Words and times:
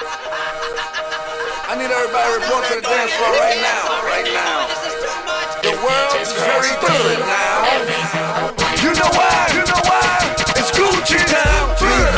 I 0.00 1.74
need 1.76 1.90
everybody 1.90 2.38
report 2.38 2.64
to 2.66 2.74
the 2.76 2.82
dance 2.82 3.10
floor 3.18 3.32
right 3.34 3.58
now, 3.58 3.98
right 4.06 4.30
now. 4.30 4.68
The 5.62 5.74
world 5.74 6.14
is 6.22 6.30
very 6.38 6.70
good 6.78 7.18
now. 7.26 7.82
You 8.78 8.94
know 8.94 9.10
why? 9.10 9.50
You 9.54 9.66
know 9.66 9.82
why? 9.90 10.22
It's 10.54 10.70
Gucci 10.70 11.18
time. 11.26 11.47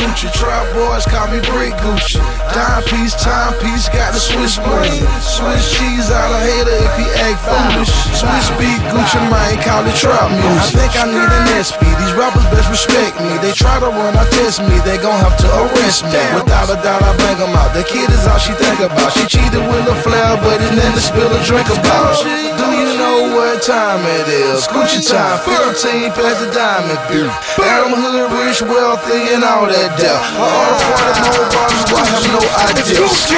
Gucci, 0.01 0.33
trap 0.33 0.65
boys 0.73 1.05
call 1.05 1.29
me 1.29 1.37
Brick 1.53 1.77
Gucci. 1.77 2.17
Dime 2.57 2.81
piece, 2.89 3.13
time 3.21 3.53
piece, 3.61 3.85
got 3.85 4.09
the 4.09 4.17
Swiss 4.17 4.57
money. 4.57 4.97
Swiss 5.21 5.77
cheese 5.77 6.09
out 6.09 6.33
of 6.33 6.41
hater 6.41 6.73
if 6.73 6.93
he 6.97 7.05
act 7.21 7.37
foolish. 7.45 7.93
Swiss 8.09 8.49
beat 8.57 8.81
Gucci, 8.89 9.21
man, 9.29 9.61
call 9.61 9.85
it 9.85 9.93
trap 9.93 10.33
music. 10.33 10.57
I 10.57 10.89
think 10.89 10.93
I 10.97 11.05
need 11.05 11.29
an 11.29 11.53
SP. 11.61 11.85
These 12.01 12.17
rappers 12.17 12.41
best 12.49 12.73
respect 12.73 13.21
me. 13.21 13.29
They 13.45 13.53
try 13.53 13.77
to 13.77 13.93
run, 13.93 14.17
I 14.17 14.25
test 14.41 14.65
me. 14.65 14.73
They 14.81 14.97
gon' 14.97 15.21
have 15.21 15.37
to 15.37 15.47
arrest 15.69 16.01
me. 16.09 16.17
Without 16.33 16.73
a 16.73 16.81
doubt, 16.81 17.05
I 17.05 17.13
bang 17.21 17.37
them 17.37 17.53
out. 17.53 17.77
The 17.77 17.85
kid 17.85 18.09
is 18.09 18.25
all 18.25 18.41
she 18.41 18.57
think 18.57 18.81
about. 18.81 19.13
She 19.13 19.29
cheated 19.29 19.61
with 19.61 19.85
a 19.85 19.95
flare, 20.01 20.33
but 20.41 20.57
it 20.65 20.73
never 20.81 20.97
spill 20.97 21.29
a 21.29 21.37
drink 21.45 21.69
about. 21.69 22.17
Do 22.57 22.65
you 22.73 22.89
know 22.97 23.10
what 23.29 23.61
time 23.61 24.01
it 24.05 24.27
is? 24.27 24.65
Gucci 24.67 25.05
time, 25.05 25.37
15 25.45 26.11
past 26.17 26.41
the 26.41 26.49
diamond 26.49 27.01
bill. 27.09 27.29
I'm 27.61 27.93
hood, 27.93 28.31
rich, 28.41 28.61
wealthy, 28.61 29.33
and 29.33 29.43
all 29.43 29.67
that 29.69 29.93
death. 30.01 30.23
All 30.39 30.73
the 30.73 30.87
party, 30.97 31.21
no 31.29 31.43
bottles, 31.53 31.85
I 31.93 32.03
have 32.09 32.25
no 32.33 32.41
idea. 32.65 32.97
Gucci, 32.97 33.37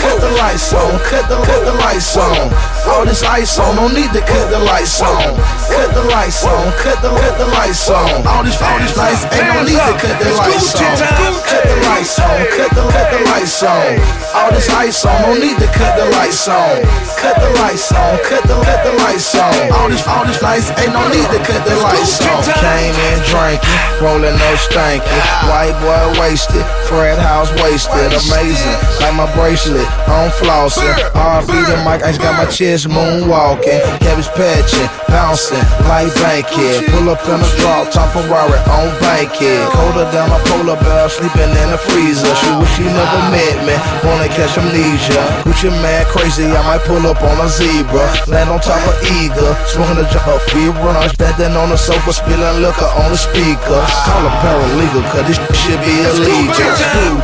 cut 0.00 0.16
the 0.20 0.30
lights 0.40 0.72
on, 0.72 0.96
cut 1.04 1.28
the 1.28 1.36
cut 1.44 1.60
the 1.64 1.74
lights 1.84 2.16
on. 2.16 2.48
All 2.88 3.04
this 3.04 3.22
ice 3.22 3.58
on, 3.58 3.76
no 3.76 3.88
need 3.88 4.12
to 4.12 4.20
cut 4.20 4.50
the 4.50 4.58
lights 4.58 5.00
on. 5.00 5.36
Cut 5.68 5.92
the 5.92 6.04
lights 6.08 6.44
on, 6.44 6.72
cut 6.80 7.00
the 7.02 7.10
cut 7.12 7.36
the 7.36 7.46
lights 7.52 7.88
on. 7.90 8.26
All 8.26 8.42
these 8.44 8.60
all 8.60 8.78
these 8.80 8.96
lights 8.96 9.24
ain't 9.32 9.46
no 9.52 9.60
need 9.64 9.80
to 9.80 9.94
cut 10.00 10.16
the 10.20 10.30
lights 10.36 10.74
on. 10.76 10.96
Cut 11.44 11.64
the 11.64 11.76
lights 11.88 12.18
on, 12.18 12.38
cut 12.56 12.70
the 12.72 12.82
cut 12.88 13.08
the 13.12 13.20
lights 13.30 13.62
on. 13.62 14.00
All 14.34 14.50
this 14.52 14.68
ice 14.70 15.04
on, 15.04 15.16
no 15.22 15.32
need 15.36 15.58
to 15.60 15.68
cut 15.76 15.96
the 15.96 16.06
lights 16.16 16.48
on. 16.48 16.80
Cut 17.20 17.36
the 17.36 17.50
lights 17.60 17.92
on, 17.92 18.18
cut 18.24 18.42
the 18.48 18.56
cut 18.64 18.80
the 18.84 18.92
lights 19.04 19.34
on. 19.36 19.54
All 19.76 19.88
these 19.88 20.06
all 20.06 20.24
these 20.24 20.40
lights 20.42 20.72
ain't 20.80 20.92
no 20.92 21.04
need 21.12 21.28
to 21.30 21.40
cut 21.44 21.60
the 21.68 21.76
lights 21.84 22.20
on. 22.24 22.40
Came 22.64 22.96
in 23.12 23.18
drinking, 23.28 23.80
rolling 24.00 24.36
no 24.36 24.50
stankin'. 24.56 25.24
White 25.52 25.76
boy 25.84 26.20
wasted, 26.20 26.64
Fred 26.88 27.18
House 27.18 27.52
wasted. 27.60 28.12
Amazing, 28.12 28.76
like 29.04 29.14
my 29.14 29.28
bracelet, 29.36 29.86
on 30.08 30.32
flossing. 30.40 30.88
RB 31.12 31.52
the 31.68 31.76
mic, 31.84 32.02
I 32.02 32.12
just 32.12 32.20
got 32.20 32.36
my 32.36 32.48
chest 32.70 32.86
moonwalking. 32.86 33.82
Cabbage 33.98 34.30
patching, 34.38 34.86
bouncing 35.10 35.58
like 35.90 36.12
Bankhead. 36.22 36.86
Pull 36.94 37.10
up 37.10 37.22
in 37.26 37.38
a 37.42 37.48
drop 37.58 37.90
top 37.90 38.14
Ferrari 38.14 38.58
on 38.70 38.86
bank 39.02 39.34
Bankhead. 39.34 39.66
Colder 39.74 40.06
than 40.14 40.30
a 40.30 40.38
polar 40.46 40.78
bear, 40.78 41.08
sleeping 41.10 41.50
in 41.50 41.68
a 41.74 41.78
freezer. 41.78 42.30
She 42.38 42.50
wish 42.58 42.72
she 42.78 42.86
never 42.86 43.22
met 43.34 43.58
me, 43.66 43.74
wanna 44.06 44.28
catch 44.30 44.54
amnesia. 44.54 45.22
Gucci 45.42 45.70
Mane 45.82 46.06
crazy, 46.06 46.46
I 46.46 46.62
might 46.62 46.82
pull 46.86 47.02
up 47.10 47.20
on 47.22 47.38
a 47.42 47.48
zebra. 47.48 48.06
Land 48.30 48.50
on 48.50 48.60
top 48.60 48.82
of 48.86 48.96
eagle, 49.18 49.50
smoking 49.66 49.98
a 49.98 50.06
jar 50.14 50.30
of 50.30 50.42
fever. 50.50 50.94
Standing 51.18 51.56
on 51.58 51.70
the 51.70 51.78
sofa, 51.78 52.12
spilling 52.12 52.62
liquor 52.62 52.90
on 53.02 53.10
the 53.10 53.18
speaker. 53.18 53.82
Call 54.06 54.22
a 54.26 54.32
paralegal, 54.42 55.04
cause 55.10 55.26
this 55.26 55.38
should 55.58 55.80
be 55.82 55.94
illegal. 56.06 56.54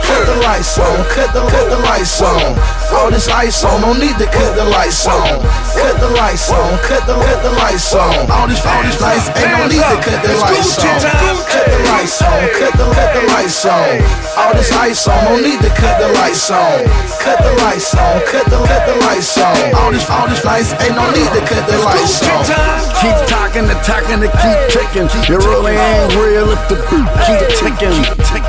Cut 0.02 0.22
the 0.26 0.36
lights 0.42 0.78
on, 0.78 0.96
cut 1.14 1.30
the 1.30 1.40
cut 1.46 1.70
the 1.70 1.78
lights 1.86 2.20
on. 2.20 2.58
All 2.98 3.10
this 3.10 3.28
ice 3.28 3.62
on, 3.64 3.80
no 3.80 3.92
need 3.92 4.16
to 4.18 4.26
cut 4.26 4.56
the 4.56 4.64
lights 4.64 5.06
on. 5.06 5.35
Cut 5.76 6.00
the 6.00 6.10
lights 6.16 6.50
on, 6.50 6.78
cut 6.82 7.06
the 7.06 7.14
cut 7.14 7.40
the 7.42 7.52
lights 7.60 7.94
on. 7.94 8.30
All 8.30 8.48
these 8.48 8.64
all 8.64 8.82
these 8.82 9.00
lights 9.00 9.28
ain't 9.36 9.52
no 9.52 9.66
need 9.68 9.84
to 9.84 9.98
cut 10.00 10.20
the 10.24 10.32
lights 10.40 10.78
on. 10.80 11.00
Cut 11.46 11.66
the 11.68 11.78
lights 11.90 12.22
on, 12.22 12.40
cut 12.58 12.72
the 12.78 12.86
cut 12.96 13.10
the 13.14 13.22
lights 13.32 13.64
on. 13.66 13.88
All 14.36 14.52
this 14.54 14.72
ice 14.72 15.08
on, 15.08 15.24
no 15.24 15.40
need 15.40 15.60
to 15.60 15.70
cut 15.70 16.00
the 16.00 16.08
lights 16.18 16.50
on. 16.50 16.84
Cut 17.20 17.38
the 17.44 17.52
lights 17.64 17.94
on, 17.94 18.20
cut 18.26 18.46
the 18.46 18.58
cut 18.64 18.82
the 18.86 18.96
lights 19.06 19.38
on. 19.38 19.56
All 19.74 19.92
these 19.92 20.08
all 20.08 20.28
these 20.28 20.44
lights 20.44 20.72
ain't 20.80 20.96
no 20.96 21.06
need 21.12 21.30
to 21.32 21.42
cut 21.44 21.64
the 21.68 21.78
lights 21.84 22.22
on. 22.24 22.75
Keep 23.00 23.28
talking, 23.28 23.68
attacking, 23.68 24.20
to 24.24 24.30
keep 24.40 24.58
ticking. 24.72 25.06
You 25.28 25.36
really 25.44 25.76
ain't 25.76 26.16
real 26.16 26.48
if 26.48 26.62
the 26.68 26.76
beat 26.88 27.08
keep 27.28 27.44
ticking. 27.60 27.92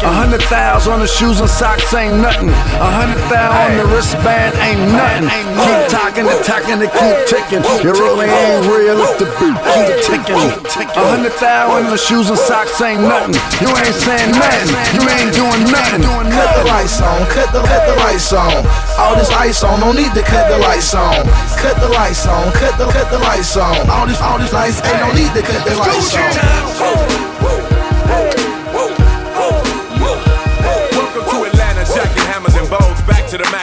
A 0.03 0.13
hundred 0.13 0.41
thousand 0.47 0.93
on 0.93 0.99
the 0.99 1.07
shoes 1.07 1.39
and 1.41 1.49
socks 1.49 1.93
ain't 1.93 2.15
nothing. 2.23 2.49
A 2.79 2.89
hundred 2.89 3.19
thousand 3.27 3.59
on 3.59 3.71
the 3.75 3.85
wristband 3.91 4.55
ain't 4.63 4.79
nothing. 4.95 5.27
Keep 5.27 5.81
talking, 5.91 6.25
attacking, 6.31 6.79
to 6.79 6.87
keep 6.87 7.17
ticking. 7.27 7.63
You 7.83 7.91
really 7.91 8.31
ain't 8.31 8.63
real 8.71 8.95
if 9.03 9.19
the 9.19 9.27
beat 9.35 9.57
keep 9.75 9.91
ticking. 10.07 10.39
A 10.39 11.03
hundred 11.11 11.35
thousand 11.35 11.85
on 11.85 11.91
the 11.91 11.99
shoes 11.99 12.29
and 12.31 12.39
socks 12.39 12.79
ain't 12.79 13.03
nothing. 13.03 13.35
You 13.59 13.67
ain't 13.67 13.97
saying 13.99 14.31
nothing. 14.31 14.69
You 14.95 15.03
ain't 15.11 15.33
doing 15.35 15.63
nothing. 15.67 16.07
Cut 16.07 16.49
the 16.55 16.65
lights 16.71 17.01
on, 17.03 17.19
cut 17.27 17.51
the 17.51 17.61
cut 17.67 17.83
the 17.83 17.95
lights 17.99 18.31
on. 18.31 18.63
All 18.95 19.15
this 19.19 19.29
ice 19.29 19.63
on, 19.63 19.79
no 19.83 19.91
need 19.91 20.13
to 20.15 20.23
cut 20.23 20.47
the 20.47 20.57
lights 20.63 20.95
on. 20.95 21.25
Cut 21.59 21.75
the 21.83 21.89
lights 21.89 22.25
on, 22.27 22.47
cut 22.53 22.77
the 22.79 22.87
cut 22.87 23.11
the 23.11 23.19
lights 23.19 23.57
on. 23.57 23.75
All 23.89 24.07
this 24.07 24.21
all 24.21 24.36
these 24.39 24.53
lights 24.53 24.81
ain't 24.83 24.99
no 24.99 25.11
need 25.13 25.33
to 25.33 25.41
cut 25.41 25.65
the 25.65 25.75
lights 25.75 26.15
on. 26.15 26.79
Welcome 26.79 27.06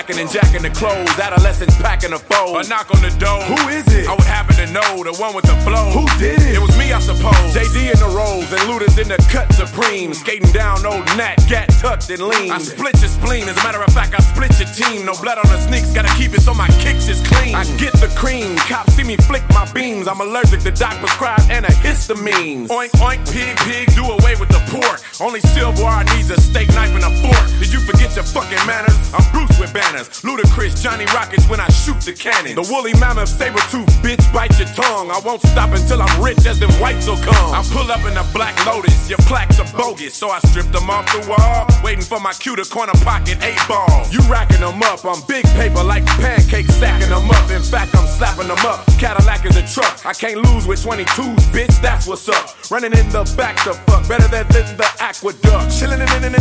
The 0.05 0.21
and 0.21 0.29
jacking 0.29 0.61
the 0.61 0.69
clothes. 0.69 1.17
Adolescents 1.17 1.81
packing 1.81 2.11
the 2.11 2.19
fold. 2.19 2.61
A 2.61 2.69
knock 2.69 2.93
on 2.93 3.01
the 3.01 3.09
door. 3.17 3.41
Who 3.49 3.57
is 3.73 3.89
it? 3.89 4.05
I 4.05 4.13
would 4.13 4.29
happen 4.29 4.53
to 4.61 4.69
know 4.69 5.01
the 5.01 5.17
one 5.17 5.33
with 5.33 5.49
the 5.49 5.57
flow. 5.65 5.89
Who 5.97 6.05
did 6.21 6.45
it? 6.45 6.57
It 6.57 6.61
was 6.61 6.77
me, 6.77 6.93
I 6.93 7.01
suppose. 7.01 7.57
JD 7.57 7.89
in 7.89 7.97
the 7.97 8.13
rolls 8.13 8.53
and 8.53 8.61
looters 8.69 9.01
in 9.01 9.09
the 9.09 9.17
cut 9.33 9.49
supreme. 9.57 10.13
Skating 10.13 10.53
down 10.53 10.85
old 10.85 11.09
Nat, 11.17 11.41
gat 11.49 11.73
tucked 11.81 12.11
and 12.11 12.21
lean. 12.21 12.53
I 12.53 12.59
split 12.59 13.01
your 13.01 13.09
spleen. 13.09 13.49
As 13.49 13.57
a 13.57 13.65
matter 13.65 13.81
of 13.81 13.89
fact, 13.97 14.13
I 14.13 14.21
split 14.21 14.53
your 14.61 14.69
team. 14.77 15.09
No 15.09 15.17
blood 15.17 15.41
on 15.41 15.49
the 15.49 15.57
sneaks, 15.57 15.89
gotta 15.97 16.13
keep 16.21 16.37
it 16.37 16.43
so 16.45 16.53
my 16.53 16.69
kicks 16.85 17.09
is 17.09 17.25
clean. 17.25 17.57
I 17.57 17.65
get 17.81 17.97
the 17.97 18.13
cream. 18.13 18.61
Cops 18.69 18.93
see 18.93 19.05
me 19.05 19.17
flick 19.25 19.49
my 19.57 19.65
beams. 19.73 20.07
I'm 20.07 20.21
allergic 20.21 20.61
to 20.69 20.71
doc 20.71 21.01
prescribed 21.01 21.49
antihistamines. 21.49 22.69
Oink, 22.69 22.93
oink, 23.01 23.25
pig, 23.33 23.57
pig, 23.65 23.89
do 23.97 24.05
away 24.05 24.37
with 24.37 24.53
the 24.53 24.61
pork. 24.69 25.01
Only 25.17 25.41
silverware 25.57 26.05
needs 26.13 26.29
a 26.29 26.37
steak 26.37 26.69
knife 26.77 26.93
and 26.93 27.09
a 27.09 27.13
fork. 27.25 27.49
Did 27.57 27.73
you 27.73 27.81
forget 27.81 28.13
your 28.15 28.29
fucking 28.29 28.61
manners? 28.69 29.01
I'm 29.17 29.25
Bruce 29.33 29.59
with 29.59 29.73
banners. 29.73 29.94
Ludacris, 30.03 30.83
Johnny 30.83 31.05
Rockets 31.15 31.49
when 31.49 31.61
I 31.61 31.69
shoot 31.69 32.01
the 32.01 32.13
cannon. 32.13 32.55
The 32.55 32.67
woolly 32.71 32.95
mammoth 32.99 33.29
saber 33.29 33.61
tooth 33.71 33.87
bitch 34.03 34.23
bite 34.33 34.59
your 34.59 34.69
tongue. 34.69 35.11
I 35.11 35.21
won't 35.25 35.43
stop 35.43 35.71
until 35.71 36.03
I'm 36.03 36.23
rich 36.23 36.47
as 36.47 36.59
them 36.59 36.73
whites 36.83 37.07
will 37.07 37.21
come. 37.23 37.55
I 37.55 37.63
pull 37.71 37.91
up 37.91 38.05
in 38.05 38.17
a 38.17 38.25
black 38.33 38.55
lotus, 38.67 39.09
your 39.09 39.19
plaques 39.31 39.61
are 39.61 39.71
bogus. 39.77 40.15
So 40.15 40.31
I 40.31 40.41
strip 40.51 40.67
them 40.73 40.91
off 40.91 41.07
the 41.13 41.23
wall, 41.31 41.67
waiting 41.85 42.05
for 42.05 42.19
my 42.19 42.33
cue 42.33 42.57
to 42.57 42.65
corner 42.65 42.93
pocket 43.05 43.39
eight 43.43 43.61
balls. 43.69 44.13
You 44.13 44.21
racking 44.31 44.61
them 44.61 44.83
up 44.83 45.05
on 45.05 45.21
big 45.29 45.45
paper 45.55 45.83
like 45.85 46.07
pancakes, 46.19 46.75
stacking 46.75 47.11
them 47.11 47.31
up. 47.31 47.51
In 47.51 47.63
fact, 47.63 47.95
I'm 47.95 48.07
slapping 48.07 48.49
them 48.49 48.65
up. 48.67 48.87
Cadillac 48.99 49.47
is 49.47 49.57
a 49.57 49.67
truck. 49.67 50.05
I 50.05 50.13
can't 50.13 50.43
lose 50.43 50.67
with 50.67 50.83
22s, 50.83 51.55
bitch, 51.55 51.81
that's 51.81 52.07
what's 52.07 52.29
up. 52.29 52.57
Runnin' 52.71 52.97
in 52.97 53.09
the 53.11 53.23
back 53.37 53.57
the 53.65 53.75
fuck, 53.87 54.09
better 54.09 54.29
than, 54.29 54.49
the 54.49 54.89
aqueduct. 55.01 55.71
Chillin' 55.71 56.01
in 56.01 56.09
the. 56.09 56.35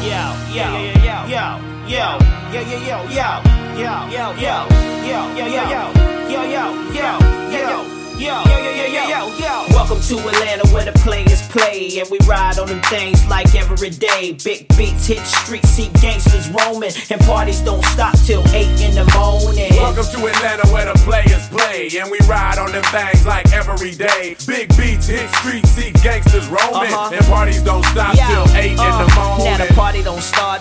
Yo, 0.00 0.34
yo, 0.54 0.64
yo, 1.04 1.26
yo 1.26 1.59
yo, 1.90 2.18
yo, 2.52 2.60
yo, 2.60 2.78
yo, 2.78 2.98
yo, 3.10 3.42
yo, 3.76 4.08
yo, 4.10 4.10
yo, 4.10 4.32
yo, 4.38 4.66
yo, 5.02 5.18
yo, 5.34 5.46
yo, 5.46 5.46
yo, 5.48 5.90
yo, 6.28 6.44
yo, 6.50 6.78
yo, 6.92 7.68
yo. 7.68 7.86
Yo, 8.20 8.26
yo, 8.44 8.58
yo, 8.60 8.70
yo, 8.76 8.86
yo, 8.86 9.08
yo, 9.08 9.38
yo. 9.38 9.64
Welcome 9.70 9.98
to 10.02 10.18
Atlanta 10.28 10.68
where 10.74 10.84
the 10.84 10.92
players 11.00 11.40
play 11.48 11.98
and 12.00 12.10
we 12.10 12.18
ride 12.28 12.58
on 12.58 12.68
them 12.68 12.82
things 12.82 13.26
like 13.28 13.54
every 13.54 13.88
day. 13.88 14.36
Big 14.44 14.68
beats 14.76 15.06
hit 15.06 15.24
streets, 15.24 15.70
see 15.70 15.88
gangsters 16.02 16.50
roaming, 16.50 16.92
and 17.08 17.18
parties 17.22 17.60
don't 17.62 17.82
stop 17.86 18.12
till 18.26 18.46
8 18.52 18.66
in 18.84 18.94
the 18.94 19.08
morning. 19.16 19.72
Welcome 19.72 20.04
to 20.04 20.18
Atlanta 20.26 20.68
where 20.68 20.84
the 20.84 20.98
players 21.00 21.48
play 21.48 21.88
and 21.98 22.10
we 22.10 22.18
ride 22.28 22.58
on 22.58 22.72
them 22.72 22.84
things 22.92 23.24
like 23.24 23.50
every 23.54 23.92
day. 23.92 24.36
Big 24.46 24.68
beats 24.76 25.06
hit 25.06 25.26
streets, 25.40 25.70
see 25.70 25.90
gangsters 26.04 26.46
roaming, 26.48 26.92
Uh-huh. 26.92 27.16
and 27.16 27.24
parties 27.24 27.62
don't 27.62 27.84
stop 27.86 28.14
Yeah, 28.14 28.28
till 28.44 28.54
8 28.54 28.70
in 28.72 28.76
the 28.76 28.82
uh, 28.84 29.14
morning. 29.16 29.46
Now 29.48 29.64
the 29.64 29.72
party 29.72 30.02
don't 30.02 30.20
start 30.20 30.60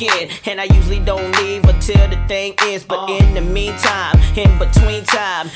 till 0.00 0.10
I 0.10 0.14
walk 0.14 0.22
in, 0.22 0.50
and 0.50 0.60
I 0.60 0.64
usually 0.64 1.00
don't 1.00 1.30
leave 1.42 1.64
until 1.64 2.08
the 2.08 2.16
thing 2.26 2.54
is. 2.64 2.84
But 2.84 3.10
uh. 3.10 3.18
in 3.18 3.34
the 3.34 3.40
meantime, 3.40 4.18
in 4.36 4.58
between 4.58 5.04
time, 5.04 5.48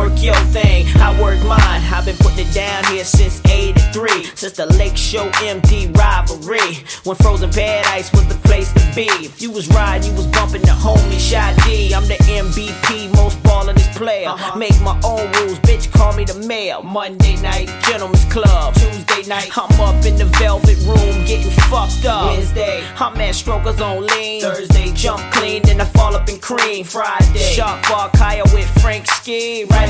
work 0.00 0.22
your 0.22 0.34
thing, 0.56 0.86
I 0.96 1.10
work 1.20 1.38
mine. 1.44 1.82
I've 1.92 2.06
been 2.06 2.16
putting 2.16 2.46
it 2.46 2.54
down 2.54 2.84
here 2.84 3.04
since 3.04 3.40
'83, 3.44 4.24
since 4.34 4.54
the 4.54 4.66
Lake 4.66 4.96
Show 4.96 5.28
MD 5.54 5.94
rivalry, 5.96 6.84
when 7.04 7.16
Frozen 7.16 7.50
Paradise 7.50 8.10
was 8.12 8.26
the 8.26 8.38
place 8.48 8.72
to 8.72 8.84
be. 8.94 9.08
If 9.28 9.42
you 9.42 9.50
was 9.50 9.68
riding, 9.68 10.10
you 10.10 10.16
was 10.16 10.26
bumping 10.28 10.62
the 10.62 10.76
homie 10.84 11.20
Shy 11.20 11.54
D. 11.64 11.94
I'm 11.94 12.06
the 12.08 12.18
MVP, 12.44 13.14
most 13.16 13.42
ballin' 13.42 13.76
player. 14.00 14.28
Uh-huh. 14.30 14.56
Make 14.56 14.80
my 14.80 14.98
own 15.04 15.30
rules, 15.36 15.58
bitch. 15.60 15.92
Call 15.92 16.14
me 16.14 16.24
the 16.24 16.38
mayor. 16.48 16.80
Monday 16.82 17.36
night, 17.42 17.68
gentlemen's 17.84 18.24
club. 18.32 18.74
Tuesday 18.74 19.28
night, 19.28 19.50
I'm 19.56 19.78
up 19.78 20.02
in 20.06 20.16
the 20.16 20.24
velvet 20.40 20.78
room 20.88 21.16
getting 21.26 21.52
fucked 21.68 22.06
up. 22.06 22.32
Wednesday, 22.32 22.82
I'm 22.98 23.20
at 23.20 23.34
strokers 23.34 23.78
on 23.82 24.06
lean. 24.06 24.40
Thursday, 24.40 24.90
jump 24.94 25.20
clean, 25.34 25.60
then 25.64 25.82
I 25.82 25.84
fall 25.84 26.16
up 26.16 26.30
in 26.30 26.38
cream. 26.40 26.84
Friday, 26.84 27.44
shark 27.56 27.86
bar 27.88 28.08
Kaya 28.16 28.44
with 28.54 28.68
Frank 28.80 29.06
Ski. 29.06 29.64
Right 29.64 29.89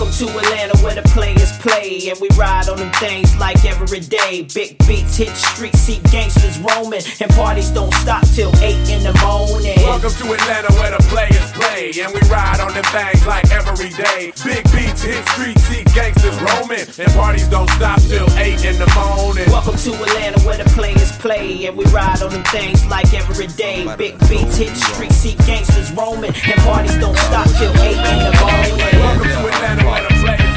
Welcome 0.00 0.16
to 0.16 0.38
Atlanta 0.38 0.78
where 0.78 0.94
the 0.94 1.04
players 1.12 1.52
play 1.60 2.08
and 2.08 2.18
we 2.24 2.28
ride 2.32 2.70
on 2.70 2.78
them 2.78 2.90
things 2.92 3.36
like 3.36 3.66
every 3.66 4.00
day. 4.00 4.48
Big 4.48 4.78
beats 4.88 5.16
hit 5.16 5.36
street, 5.36 5.76
see 5.76 6.00
gangsters 6.10 6.58
roaming, 6.60 7.04
and 7.20 7.30
parties 7.36 7.68
don't 7.68 7.92
stop 8.00 8.24
till 8.32 8.48
eight 8.64 8.80
in 8.88 9.04
the 9.04 9.12
morning. 9.20 9.76
Welcome 9.84 10.08
to 10.08 10.32
Atlanta 10.32 10.72
where 10.80 10.96
the 10.96 11.04
players 11.12 11.52
play 11.52 11.92
and 12.00 12.14
we 12.16 12.20
ride 12.32 12.60
on 12.64 12.72
them 12.72 12.84
things 12.88 13.26
like 13.26 13.44
every 13.52 13.90
day. 13.92 14.32
Big 14.40 14.64
beats 14.72 15.02
hit 15.04 15.20
street, 15.36 15.58
see 15.68 15.84
gangsters 15.92 16.40
roaming, 16.48 16.88
and 16.96 17.12
parties 17.12 17.48
don't 17.48 17.68
stop 17.76 18.00
till 18.00 18.24
eight 18.40 18.64
in 18.64 18.80
the 18.80 18.88
morning. 18.96 19.52
Welcome 19.52 19.76
to 19.76 19.92
Atlanta 19.92 20.40
where 20.48 20.56
the 20.56 20.68
players 20.72 21.12
play 21.20 21.66
and 21.66 21.76
we 21.76 21.84
ride 21.92 22.22
on 22.22 22.32
them 22.32 22.44
things 22.48 22.86
like 22.86 23.12
every 23.12 23.48
day. 23.48 23.84
Big 24.00 24.16
beats 24.32 24.56
hit 24.56 24.74
street, 24.76 25.12
see 25.12 25.36
gangsters 25.44 25.92
roaming, 25.92 26.32
and 26.32 26.58
parties 26.64 26.96
don't 26.96 27.18
stop 27.28 27.44
till 27.60 27.70
till 27.72 27.82
eight 27.84 28.00
in 28.00 28.18
the 28.24 28.32
morning. 28.40 29.00
Welcome 29.00 29.28
to 29.28 29.40
Atlanta, 29.48 29.89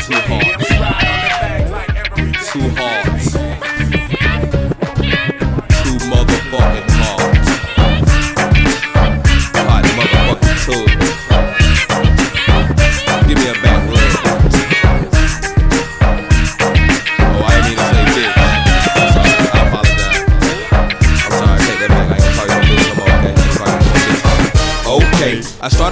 too 0.03 0.15
hard. 0.15 0.43
Too 2.43 2.69
hard. 2.75 3.02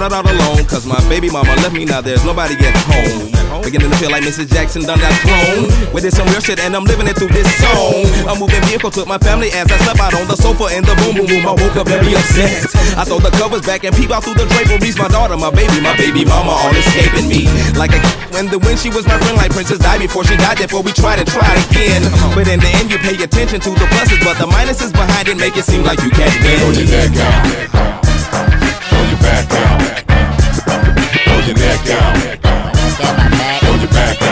Started 0.02 0.18
out 0.18 0.26
alone, 0.26 0.66
cause 0.66 0.82
my 0.82 0.98
baby 1.06 1.30
mama 1.30 1.54
left 1.62 1.70
me, 1.70 1.84
now 1.84 2.00
there's 2.00 2.24
nobody 2.24 2.58
at 2.58 2.74
home. 2.90 3.30
Beginning 3.62 3.86
to 3.86 3.96
feel 4.02 4.10
like 4.10 4.26
Mrs. 4.26 4.50
Jackson 4.50 4.82
done 4.82 4.98
that 4.98 5.14
clone. 5.22 5.70
With 5.94 6.02
this 6.02 6.18
some 6.18 6.26
real 6.34 6.42
shit 6.42 6.58
and 6.58 6.74
I'm 6.74 6.82
living 6.82 7.06
it 7.06 7.14
through 7.14 7.30
this 7.30 7.46
song. 7.62 8.02
A 8.26 8.34
moving 8.34 8.58
vehicle 8.66 8.90
took 8.90 9.06
my 9.06 9.22
family 9.22 9.54
as 9.54 9.70
I 9.70 9.78
slept 9.86 10.02
out 10.02 10.18
on 10.18 10.26
the 10.26 10.34
sofa 10.34 10.74
in 10.74 10.82
the 10.82 10.98
boom 10.98 11.22
boom 11.22 11.30
boom. 11.30 11.46
I 11.46 11.54
woke 11.54 11.78
up 11.78 11.86
very 11.86 12.10
upset. 12.18 12.66
I 12.98 13.06
throw 13.06 13.22
the 13.22 13.30
covers 13.38 13.62
back 13.62 13.86
and 13.86 13.94
peep 13.94 14.10
out 14.10 14.26
through 14.26 14.34
the 14.42 14.50
draperies. 14.50 14.98
My 14.98 15.06
daughter, 15.06 15.38
my 15.38 15.54
baby, 15.54 15.78
my 15.78 15.94
baby 15.94 16.26
mama 16.26 16.50
all 16.50 16.74
escaping 16.74 17.30
me. 17.30 17.46
Like 17.78 17.94
a 17.94 18.02
when 18.34 18.50
the 18.50 18.58
when 18.58 18.74
she 18.74 18.90
was 18.90 19.06
my 19.06 19.14
friend, 19.22 19.38
like 19.38 19.54
Princess 19.54 19.78
died 19.78 20.02
before 20.02 20.26
she 20.26 20.34
died, 20.34 20.58
therefore 20.58 20.82
we 20.82 20.90
tried 20.90 21.22
and 21.22 21.28
tried 21.30 21.62
again. 21.70 22.02
But 22.34 22.50
in 22.50 22.58
the 22.58 22.72
end, 22.82 22.90
you 22.90 22.98
pay 22.98 23.14
attention 23.22 23.62
to 23.62 23.70
the 23.70 23.86
pluses, 23.94 24.18
but 24.26 24.34
the 24.42 24.50
minuses 24.50 24.90
behind 24.90 25.30
it 25.30 25.38
make 25.38 25.54
it 25.54 25.62
seem 25.62 25.86
like 25.86 26.02
you 26.02 26.10
can't 26.10 26.34
win. 26.42 26.58
Throw 26.58 26.74
your 26.74 26.90
neck 26.90 27.14
out. 27.22 28.02
Throw 28.90 29.06
your 29.06 29.20
back 29.22 29.46
out. 29.54 29.71
Throw 31.42 31.50
your 31.50 31.58
neck 31.58 31.90
out. 31.90 32.16
Throw 33.62 33.74
your 33.74 33.88
back 33.88 34.22
out. 34.22 34.31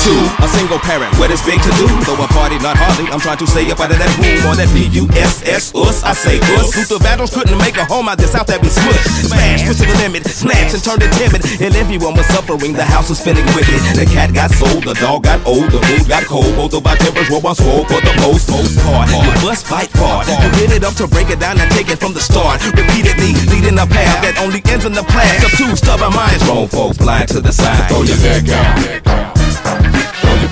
Two, 0.00 0.16
a 0.40 0.48
single 0.48 0.80
parent, 0.80 1.12
what 1.20 1.28
is 1.28 1.44
big 1.44 1.60
to 1.60 1.68
do? 1.76 1.84
Throw 2.08 2.16
a 2.16 2.28
party, 2.32 2.56
not 2.64 2.72
hardly. 2.80 3.12
I'm 3.12 3.20
trying 3.20 3.36
to 3.36 3.46
stay 3.46 3.68
up 3.68 3.84
out 3.84 3.92
of 3.92 4.00
that 4.00 4.08
room 4.16 4.48
on 4.48 4.56
that 4.56 4.72
B-U-S-S, 4.72 5.76
us. 5.76 6.00
I 6.00 6.16
say 6.16 6.40
us. 6.56 6.72
Luther 6.72 6.96
Vandross 7.04 7.36
couldn't 7.36 7.60
make 7.60 7.76
a 7.76 7.84
home 7.84 8.08
out 8.08 8.16
this 8.16 8.32
house 8.32 8.48
that 8.48 8.64
be 8.64 8.72
smushed. 8.72 9.28
Smash, 9.28 9.60
push 9.68 9.76
to 9.76 9.84
the 9.84 9.92
limit, 10.00 10.24
snatch 10.24 10.72
and 10.72 10.80
turn 10.80 11.04
it 11.04 11.12
timid. 11.20 11.44
And 11.60 11.76
everyone 11.76 12.16
was 12.16 12.24
suffering, 12.32 12.72
the 12.72 12.84
house 12.88 13.12
was 13.12 13.20
feeling 13.20 13.44
wicked. 13.52 13.76
The 13.92 14.08
cat 14.08 14.32
got 14.32 14.56
sold, 14.56 14.88
the 14.88 14.96
dog 14.96 15.28
got 15.28 15.44
old, 15.44 15.68
the 15.68 15.84
food 15.84 16.08
got 16.08 16.24
cold. 16.24 16.48
Both 16.56 16.80
of 16.80 16.88
our 16.88 16.96
tempers 16.96 17.28
were 17.28 17.44
on 17.44 17.52
swole 17.52 17.84
for 17.84 18.00
the 18.00 18.16
most, 18.24 18.48
most 18.48 18.80
part. 18.80 19.12
You 19.12 19.36
must 19.44 19.68
fight 19.68 19.92
it. 19.92 20.36
You 20.40 20.48
get 20.56 20.80
it 20.80 20.82
up 20.84 20.96
to 20.96 21.12
break 21.12 21.28
it 21.28 21.44
down 21.44 21.60
and 21.60 21.68
take 21.76 21.92
it 21.92 22.00
from 22.00 22.16
the 22.16 22.24
start. 22.24 22.64
Repeatedly, 22.72 23.36
leading 23.52 23.76
a 23.76 23.84
path 23.84 24.24
that 24.24 24.40
only 24.40 24.64
ends 24.64 24.88
in 24.88 24.96
the 24.96 25.04
past. 25.04 25.44
Of 25.44 25.52
two 25.60 25.76
stubborn 25.76 26.16
minds, 26.16 26.40
grown 26.48 26.72
folks 26.72 26.96
blind 26.96 27.28
to 27.36 27.44
the 27.44 27.52
side. 27.52 27.84
Throw 27.92 28.00
your 28.00 28.16
neck 28.24 28.48
out 28.48 29.59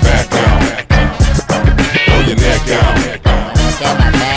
back 0.09 0.29
down. 0.29 0.61
Throw 2.05 2.19
your 2.21 2.35
neck 2.35 2.69
out. 2.71 4.28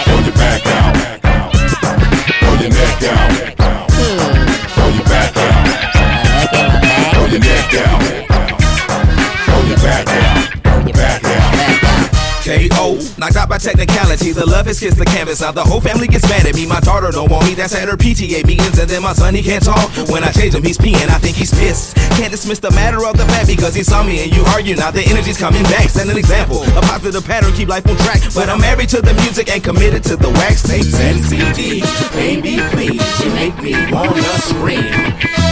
Technicality. 13.63 14.33
The 14.33 14.45
love 14.45 14.67
has 14.67 14.81
kissed 14.81 14.99
the 14.99 15.05
canvas. 15.05 15.41
Now 15.41 15.53
the 15.53 15.63
whole 15.63 15.81
family 15.81 16.09
gets 16.09 16.29
mad 16.29 16.47
at 16.47 16.55
me. 16.55 16.67
My 16.67 16.81
daughter 16.81 17.11
don't 17.11 17.31
want 17.31 17.47
me. 17.47 17.55
That's 17.55 17.75
at 17.75 17.89
her 17.89 17.97
PTA 17.97 18.45
meetings. 18.47 18.79
And 18.79 18.91
then 18.91 19.03
my 19.03 19.13
son, 19.13 19.35
he 19.35 19.43
can't 19.43 19.65
talk. 19.65 19.89
When 20.11 20.25
I 20.25 20.33
change 20.33 20.55
him, 20.55 20.63
he's 20.63 20.79
peeing. 20.79 21.09
I 21.09 21.19
think 21.19 21.37
he's 21.37 21.55
pissed. 21.55 21.97
Can't 22.19 22.31
dismiss 22.31 22.59
the 22.59 22.71
matter 22.73 23.07
of 23.07 23.17
the 23.17 23.25
fact 23.27 23.47
because 23.47 23.75
he 23.75 23.83
saw 23.83 24.03
me 24.03 24.23
and 24.23 24.35
you 24.35 24.43
argue. 24.51 24.75
Now 24.75 24.91
the 24.91 25.03
energy's 25.07 25.39
coming 25.39 25.63
back. 25.65 25.89
Set 25.89 26.09
an 26.09 26.19
example. 26.19 26.63
A 26.77 26.83
positive 26.83 27.25
pattern, 27.25 27.53
keep 27.55 27.69
life 27.69 27.87
on 27.87 27.97
track. 28.03 28.21
But 28.35 28.49
I'm 28.49 28.61
married 28.61 28.89
to 28.91 29.01
the 29.01 29.15
music 29.23 29.49
and 29.49 29.63
committed 29.63 30.03
to 30.05 30.17
the 30.17 30.31
wax 30.31 30.63
tapes 30.63 30.99
and 30.99 31.23
CDs. 31.23 31.87
Baby, 32.13 32.59
please, 32.75 33.03
you 33.23 33.31
make 33.33 33.57
me 33.63 33.73
wanna 33.93 34.23
scream. 34.43 34.91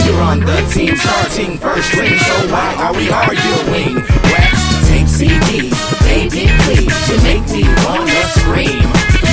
You're 0.05 0.21
on 0.21 0.39
the 0.41 0.59
team, 0.73 0.95
starting 0.97 1.57
first 1.57 1.87
string. 1.89 2.17
So 2.19 2.35
why 2.51 2.75
are 2.77 2.93
we 2.93 3.09
arguing? 3.09 3.95
Wax 4.29 4.59
tape 4.89 5.07
CDs. 5.07 5.80
Baby, 6.11 6.47
please, 6.63 7.09
you 7.09 7.17
make 7.23 7.47
me 7.51 7.63
wanna 7.85 8.11
scream. 8.35 8.83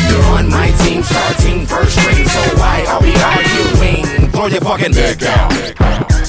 You're 0.08 0.24
on 0.26 0.48
my 0.48 0.70
team, 0.84 1.02
starting 1.02 1.66
first 1.66 1.98
string. 1.98 2.24
So 2.24 2.40
why 2.56 2.84
are 2.86 3.02
we 3.02 3.12
arguing? 3.16 4.30
Throw 4.30 4.46
your 4.46 4.60
fucking 4.60 4.92
Neck 4.92 5.20
out. 5.24 6.27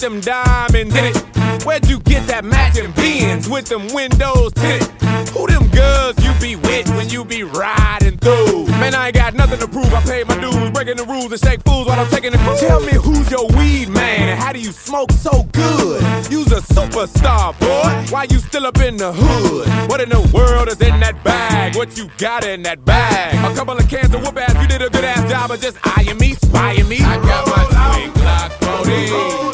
With 0.00 0.10
them 0.12 0.20
diamonds 0.20 0.94
in 0.96 1.04
it? 1.04 1.64
Where'd 1.64 1.86
you 1.86 2.00
get 2.00 2.26
that 2.28 2.44
matching 2.44 2.90
beans 2.92 3.48
with 3.48 3.66
them 3.66 3.86
windows 3.92 4.52
tinted? 4.54 4.88
Who 5.34 5.46
them 5.46 5.68
girls 5.68 6.16
you 6.24 6.32
be 6.40 6.56
with 6.56 6.88
when 6.96 7.08
you 7.10 7.24
be 7.24 7.42
riding 7.42 8.16
through? 8.16 8.66
Man, 8.80 8.94
I 8.94 9.08
ain't 9.08 9.16
got 9.16 9.34
nothing 9.34 9.58
to 9.58 9.68
prove. 9.68 9.92
I 9.92 10.00
paid 10.02 10.26
my 10.26 10.40
dues, 10.40 10.70
breaking 10.70 10.96
the 10.96 11.04
rules 11.04 11.32
and 11.32 11.40
shake 11.40 11.62
fools 11.64 11.86
while 11.86 12.00
I'm 12.00 12.08
taking 12.08 12.32
the 12.32 12.38
cruise. 12.38 12.60
Tell 12.60 12.80
me 12.80 12.92
who's 12.92 13.30
your 13.30 13.46
weed 13.58 13.88
man 13.90 14.30
and 14.30 14.40
how 14.40 14.52
do 14.52 14.60
you 14.60 14.72
smoke 14.72 15.12
so 15.12 15.42
good? 15.52 16.02
You's 16.30 16.50
a 16.52 16.60
superstar, 16.60 17.58
boy. 17.60 18.12
Why 18.12 18.24
you 18.30 18.38
still 18.38 18.66
up 18.66 18.78
in 18.78 18.96
the 18.96 19.12
hood? 19.12 19.68
What 19.90 20.00
in 20.00 20.08
the 20.08 20.22
world 20.32 20.68
is 20.68 20.80
in 20.80 20.98
that 21.00 21.22
bag? 21.24 21.76
What 21.76 21.98
you 21.98 22.08
got 22.16 22.46
in 22.46 22.62
that 22.62 22.84
bag? 22.84 23.34
A 23.34 23.54
couple 23.54 23.76
of 23.76 23.86
cans 23.88 24.14
of 24.14 24.22
whoop 24.22 24.38
ass. 24.38 24.60
You 24.62 24.68
did 24.68 24.80
a 24.80 24.88
good 24.88 25.04
ass 25.04 25.30
job 25.30 25.50
of 25.50 25.60
just 25.60 25.76
eyeing 25.98 26.16
me, 26.16 26.34
spying 26.34 26.88
me. 26.88 27.00
I 27.00 27.16
got 27.16 27.46
my 27.46 28.10
Glock 28.14 28.50
40. 28.84 29.49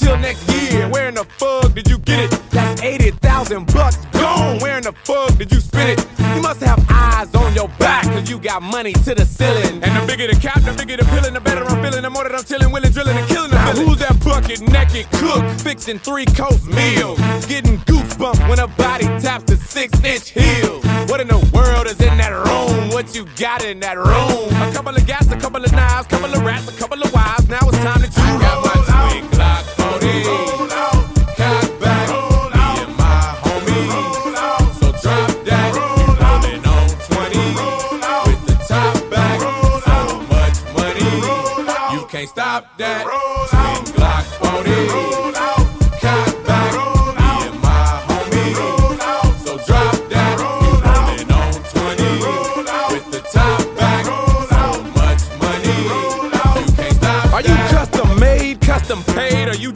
Until 0.00 0.16
next 0.18 0.48
year. 0.52 0.88
Where 0.88 1.08
in 1.08 1.14
the 1.14 1.24
fuck 1.24 1.74
did 1.74 1.88
you 1.88 1.98
get 1.98 2.20
it? 2.20 2.30
That's 2.50 2.82
80,000 2.82 3.66
bucks 3.72 3.96
gone. 4.12 4.58
Where 4.58 4.76
in 4.76 4.84
the 4.84 4.92
fuck 4.92 5.36
did 5.36 5.50
you 5.50 5.60
spend 5.60 5.98
it? 5.98 6.06
You 6.36 6.42
must 6.42 6.60
have 6.60 6.84
eyes 6.88 7.34
on 7.34 7.54
your 7.54 7.68
back, 7.80 8.04
cause 8.04 8.30
you 8.30 8.38
got 8.38 8.62
money 8.62 8.92
to 8.92 9.14
the 9.14 9.24
ceiling. 9.24 9.82
And 9.82 9.96
the 9.96 10.06
bigger 10.06 10.32
the 10.32 10.38
cap, 10.40 10.60
the 10.62 10.72
bigger 10.72 10.96
the 10.96 11.04
pillin', 11.04 11.34
the 11.34 11.40
better 11.40 11.64
I'm 11.64 11.82
feeling. 11.82 12.02
The 12.02 12.10
more 12.10 12.22
that 12.24 12.32
I'm 12.32 12.44
chillin', 12.44 12.72
willing, 12.72 12.92
drilling, 12.92 13.16
and 13.16 13.28
killing 13.28 13.50
the 13.50 13.56
now, 13.56 13.72
Who's 13.72 13.98
that 13.98 14.22
bucket 14.24 14.60
naked 14.60 15.10
cook, 15.18 15.42
fixing 15.60 15.98
three 15.98 16.26
course 16.26 16.64
meals? 16.66 17.18
Getting 17.46 17.78
goosebumps 17.78 18.48
when 18.48 18.58
a 18.58 18.68
body 18.68 19.06
taps 19.18 19.44
the 19.44 19.56
six 19.56 19.92
inch 20.04 20.30
heels. 20.30 20.84
What 21.10 21.20
in 21.20 21.28
the 21.28 21.40
world 21.52 21.86
is 21.86 22.00
in 22.00 22.16
that 22.18 22.30
room? 22.30 22.90
What 22.90 23.14
you 23.14 23.26
got 23.36 23.64
in 23.64 23.80
that 23.80 23.96
room? 23.96 24.48
A 24.68 24.72
couple 24.72 24.94
of 24.94 25.06
gas, 25.06 25.30
a 25.32 25.36
couple 25.36 25.64
of 25.64 25.72
knives, 25.72 26.06
a 26.06 26.10
couple 26.10 26.32
of 26.34 26.42
rats, 26.44 26.68
a 26.68 26.78
couple 26.78 26.97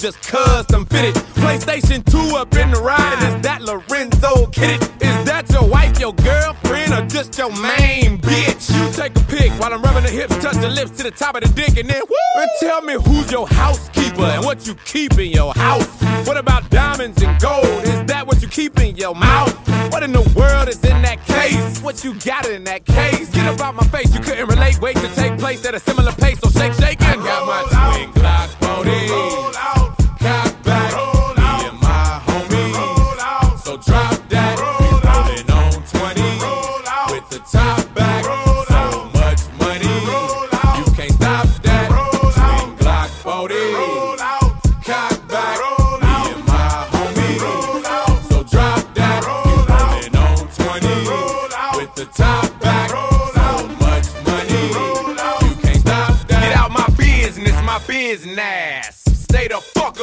just 0.02 0.21
custom 0.23 0.85
fitted? 0.87 1.14
PlayStation 1.38 2.04
2 2.11 2.37
up 2.37 2.52
in 2.56 2.73
the 2.73 2.80
ride, 2.80 3.18
and 3.21 3.37
is 3.37 3.42
that 3.42 3.62
Lorenzo 3.62 4.47
Kidded? 4.47 4.82
Is 5.00 5.25
that 5.26 5.49
your 5.52 5.68
wife, 5.68 6.00
your 6.00 6.12
girlfriend, 6.14 6.92
or 6.92 7.06
just 7.06 7.38
your 7.38 7.50
main 7.50 8.18
bitch? 8.18 8.66
You 8.75 8.92
take 8.92 9.14
a 9.14 9.25
pic 9.30 9.52
while 9.61 9.73
I'm 9.73 9.80
rubbing 9.80 10.02
the 10.02 10.11
hips, 10.11 10.37
touch 10.38 10.56
the 10.56 10.68
lips 10.68 10.90
to 10.99 11.04
the 11.04 11.12
top 11.12 11.37
of 11.37 11.44
the 11.44 11.49
dick, 11.50 11.78
and 11.78 11.88
then 11.88 12.02
woo! 12.09 12.42
And 12.42 12.50
tell 12.59 12.82
me 12.82 12.94
who's 12.94 13.30
your 13.30 13.47
housekeeper 13.47 14.23
and 14.23 14.44
what 14.44 14.66
you 14.66 14.75
keep 14.87 15.18
in 15.21 15.30
your 15.30 15.54
house. 15.54 15.87
What 16.26 16.37
about 16.37 16.68
diamonds 16.68 17.23
and 17.23 17.40
gold? 17.40 17.85
Is 17.85 18.02
that 18.06 18.26
what 18.26 18.42
you 18.42 18.49
keep 18.49 18.80
in 18.80 18.97
your 18.97 19.14
mouth? 19.14 19.54
What 19.92 20.02
in 20.02 20.11
the 20.11 20.28
world 20.35 20.68
is 20.68 20.82
in 20.82 21.00
that 21.02 21.25
case? 21.26 21.80
What 21.80 22.02
you 22.02 22.14
got 22.18 22.49
in 22.49 22.64
that 22.64 22.85
case? 22.87 23.30
Get 23.30 23.47
up 23.47 23.61
out 23.61 23.76
my 23.76 23.85
face, 23.85 24.12
you 24.12 24.21
couldn't 24.21 24.49
relate. 24.49 24.80
Wait 24.80 24.97
to 24.97 25.09
take 25.14 25.38
place 25.38 25.64
at 25.64 25.76
a 25.76 25.80
similar 25.80 26.11
pace, 26.11 26.40
so 26.40 26.50
shake, 26.50 26.73
shake, 26.73 27.00
and 27.02 27.23
got 27.23 27.47
my 27.47 27.92
twin 27.94 28.12
Glock 28.14 28.49
40. 28.85 29.06
Cock 29.06 29.22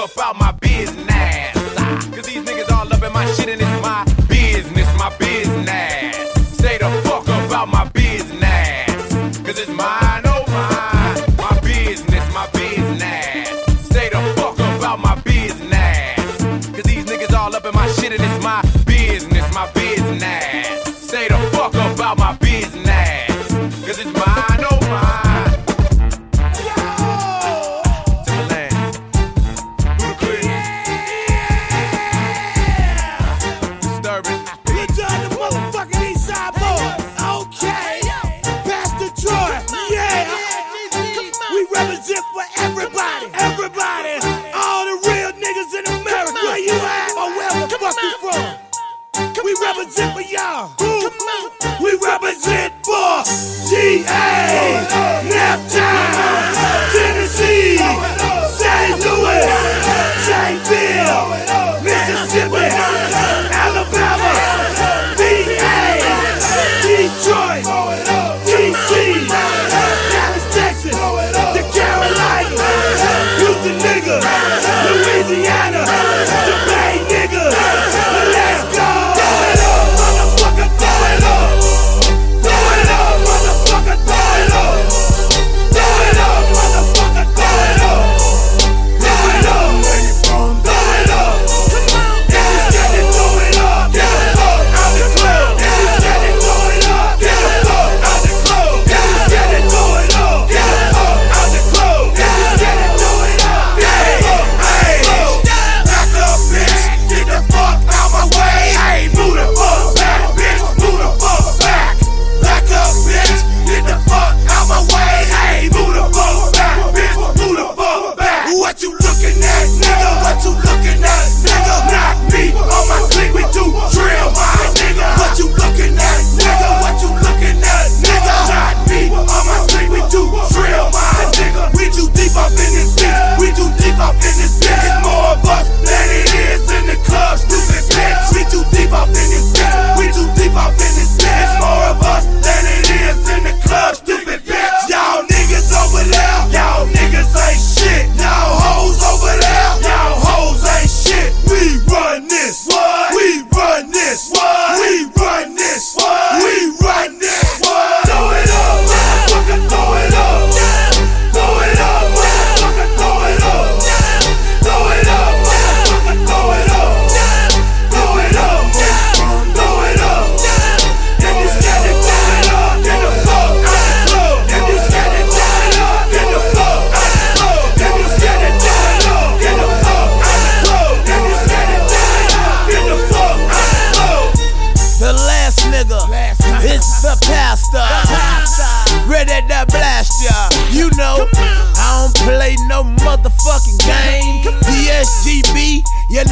fuck 0.07 0.35
my 0.37 0.51
business. 0.53 1.07
Ah, 1.77 1.99
Cause 2.13 2.25
these 2.25 2.43
niggas 2.43 2.71
all 2.71 2.91
up 2.91 3.03
in 3.03 3.11
my 3.13 3.25
shit 3.33 3.49
and 3.49 3.61
it's 3.61 3.81
my 3.81 4.05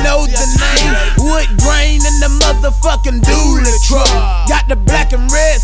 know 0.03 0.25
the 0.25 0.45
name. 0.59 0.93
Wood 1.17 1.47
grain 1.59 2.01
in 2.03 2.15
the 2.19 2.31
motherfucking 2.43 3.21
dually 3.21 3.77
truck. 3.87 4.07
Got 4.47 4.67
the 4.67 4.75
black 4.75 5.13
and 5.13 5.31
red 5.31 5.61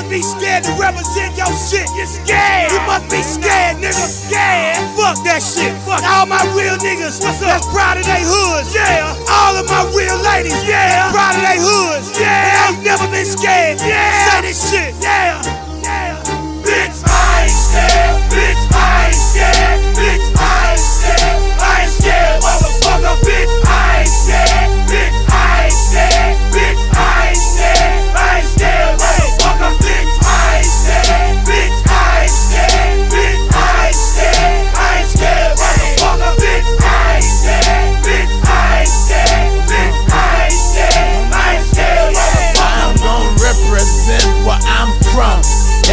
must 0.00 0.10
be 0.10 0.22
scared 0.22 0.64
to 0.64 0.72
represent 0.80 1.36
your 1.36 1.52
shit. 1.68 1.84
You 1.92 2.06
scared? 2.06 2.72
You 2.72 2.80
must 2.88 3.10
be 3.10 3.20
scared, 3.20 3.76
nigga. 3.76 3.92
Scared? 3.92 4.76
Fuck 4.96 5.20
that 5.28 5.42
shit. 5.44 5.76
Fuck 5.84 6.00
all 6.08 6.24
my 6.24 6.40
real 6.56 6.76
niggas. 6.80 7.20
What's 7.20 7.42
up? 7.42 7.60
That's 7.60 7.68
proud 7.68 7.98
of 7.98 8.04
they 8.04 8.24
hoods. 8.24 8.74
Yeah. 8.74 9.12
All 9.28 9.56
of 9.56 9.66
my 9.68 9.84
real 9.92 10.16
ladies. 10.24 10.56
Yeah. 10.64 11.12
Proud 11.12 11.36
of 11.36 11.42
they 11.44 11.60
hoods. 11.60 12.18
Yeah. 12.18 12.72
Ain't 12.72 12.82
never 12.82 13.06
been 13.12 13.26
scared. 13.26 13.80
Yeah. 13.80 14.40
Say 14.40 14.48
this 14.48 14.70
shit. 14.70 14.94
Yeah. 15.02 15.69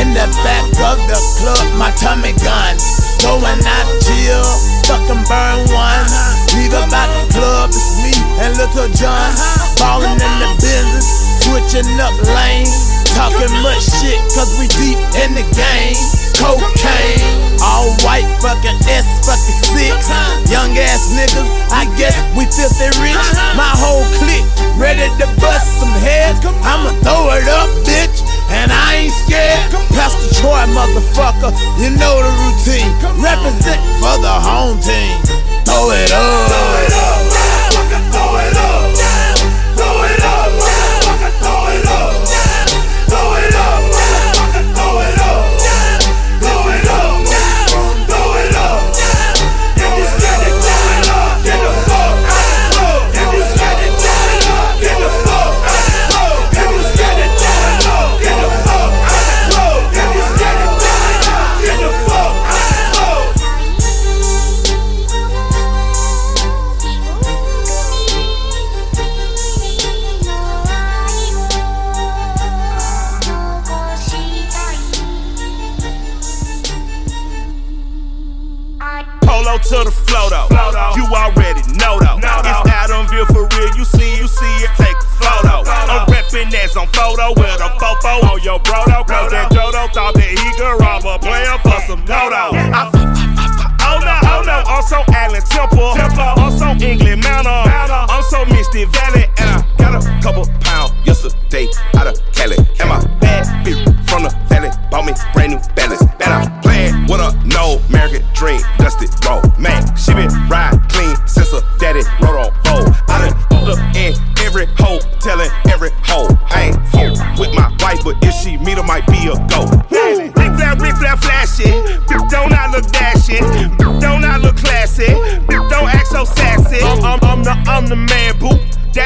In 0.08 0.16
the 0.16 0.32
back 0.40 0.64
of 0.88 1.04
the 1.12 1.20
club, 1.36 1.68
my 1.76 1.92
tummy 2.00 2.32
gun. 2.40 2.80
Going 3.20 3.60
out 3.60 3.88
chill, 4.00 4.48
fucking 4.88 5.20
burn 5.28 5.60
one. 5.76 6.08
Leave 6.56 6.72
about 6.72 7.12
the 7.12 7.28
club, 7.36 7.76
it's 7.76 8.00
me 8.00 8.16
and 8.40 8.56
Lil 8.56 8.88
Jon. 8.96 9.36
Ballin' 9.76 10.16
in 10.16 10.34
the 10.40 10.48
business, 10.64 11.12
switching 11.44 12.00
up 12.00 12.16
lanes. 12.24 13.04
Talking 13.20 13.52
much 13.60 13.84
shit, 14.00 14.24
cause 14.32 14.56
we 14.56 14.72
deep 14.80 14.96
in 15.28 15.36
the 15.36 15.44
game. 15.52 16.00
Cocaine, 16.40 17.60
all 17.60 17.92
white 18.08 18.32
fucking 18.40 18.80
S 18.88 19.04
fucking 19.28 19.60
six. 19.76 20.08
Young 20.48 20.72
ass 20.80 21.12
niggas, 21.20 21.52
I 21.68 21.84
guess 22.00 22.16
we 22.32 22.48
filthy 22.48 22.96
rich. 23.04 23.28
My 23.60 23.76
whole 23.76 24.08
clique 24.24 24.48
ready 24.80 25.12
to 25.20 25.28
bust 25.44 25.84
some 25.84 25.92
heads. 26.00 26.40
I'ma 26.64 26.96
throw 27.04 27.36
it 27.36 27.50
up, 27.52 27.68
bitch, 27.84 28.24
and 28.50 28.72
I 28.72 29.08
ain't 29.08 29.14
scared. 29.14 29.72
Pastor 29.96 30.30
Troy, 30.42 30.64
motherfucker, 30.72 31.52
you 31.80 31.90
know 31.96 32.16
the 32.22 32.32
routine. 32.44 32.92
Represent 33.20 33.82
for 34.00 34.16
the 34.22 34.32
home 34.32 34.80
team. 34.80 35.18
Throw 35.66 35.92
it 35.92 36.12
up. 36.12 36.50
Throw 36.50 36.70
it 36.84 36.94
up, 36.94 37.37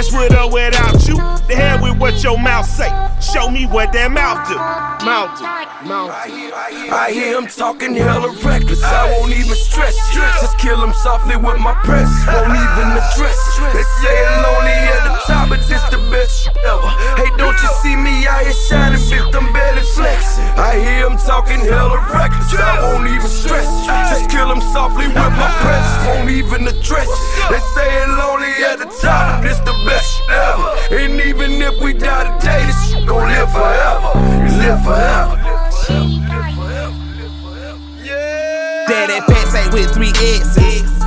That's 0.02 0.14
with 0.14 0.36
or 0.36 0.50
without 0.50 1.08
you. 1.08 1.16
The 1.48 1.56
hell 1.56 1.84
with 1.84 2.00
what 2.00 2.24
your 2.24 2.36
mouth 2.36 2.66
say. 2.66 2.90
Show 3.32 3.48
me 3.50 3.66
what 3.66 3.96
that 3.96 4.12
mouth 4.12 4.44
do. 4.44 4.60
Mouth 5.08 5.40
do. 5.40 5.48
Mouth 5.88 6.12
do. 6.28 6.52
I 6.92 7.16
hear 7.16 7.40
him 7.40 7.48
talking 7.48 7.96
hella 7.96 8.28
reckless. 8.44 8.84
I 8.84 9.08
won't 9.08 9.32
even 9.32 9.56
stress. 9.56 9.96
Just 10.12 10.60
kill 10.60 10.84
him 10.84 10.92
softly 11.00 11.40
with 11.40 11.56
my 11.64 11.72
press. 11.88 12.12
Won't 12.28 12.52
even 12.52 12.92
address. 12.92 13.40
They 13.72 13.88
say 14.04 14.12
it 14.12 14.36
lonely 14.44 14.76
at 14.76 15.02
the 15.08 15.16
top, 15.24 15.48
but 15.48 15.64
this 15.64 15.80
the 15.88 16.04
best 16.12 16.52
ever. 16.68 16.92
Hey, 17.16 17.32
don't 17.40 17.56
you 17.56 17.70
see 17.80 17.96
me 17.96 18.28
out 18.28 18.44
here 18.44 18.52
shining, 18.68 19.00
bitch? 19.08 19.32
I'm 19.32 19.48
barely 19.56 19.88
flexing. 19.96 20.44
I 20.60 20.76
hear 20.76 21.08
him 21.08 21.16
talking 21.16 21.64
hella 21.64 22.04
reckless. 22.12 22.52
I 22.52 22.84
won't 22.84 23.08
even 23.08 23.32
stress. 23.32 23.64
Just 24.12 24.28
kill 24.28 24.52
him 24.52 24.60
softly 24.76 25.08
with 25.08 25.16
my 25.16 25.52
press. 25.64 25.88
Won't 26.04 26.30
even 26.30 26.68
address. 26.68 27.08
They 27.48 27.64
say 27.80 27.88
it 27.88 28.12
lonely 28.12 28.52
at 28.68 28.84
the 28.84 28.92
top, 29.00 29.40
but 29.40 29.48
this 29.48 29.60
the 29.64 29.76
best 29.88 30.20
ever. 30.28 31.00
And 31.00 31.16
even 31.24 31.62
if 31.64 31.80
we 31.80 31.94
die 31.94 32.28
today, 32.38 32.66
this 32.68 32.92
shit 32.92 33.08
gon' 33.08 33.21
live 33.22 33.52
forever. 33.52 34.12
Live 34.58 34.84
forever. 34.84 35.36
Yeah. 38.04 38.86
Daddy 38.88 39.20
fat 39.32 39.48
say 39.48 39.70
with 39.72 39.94
three 39.94 40.10
X's. 40.10 41.01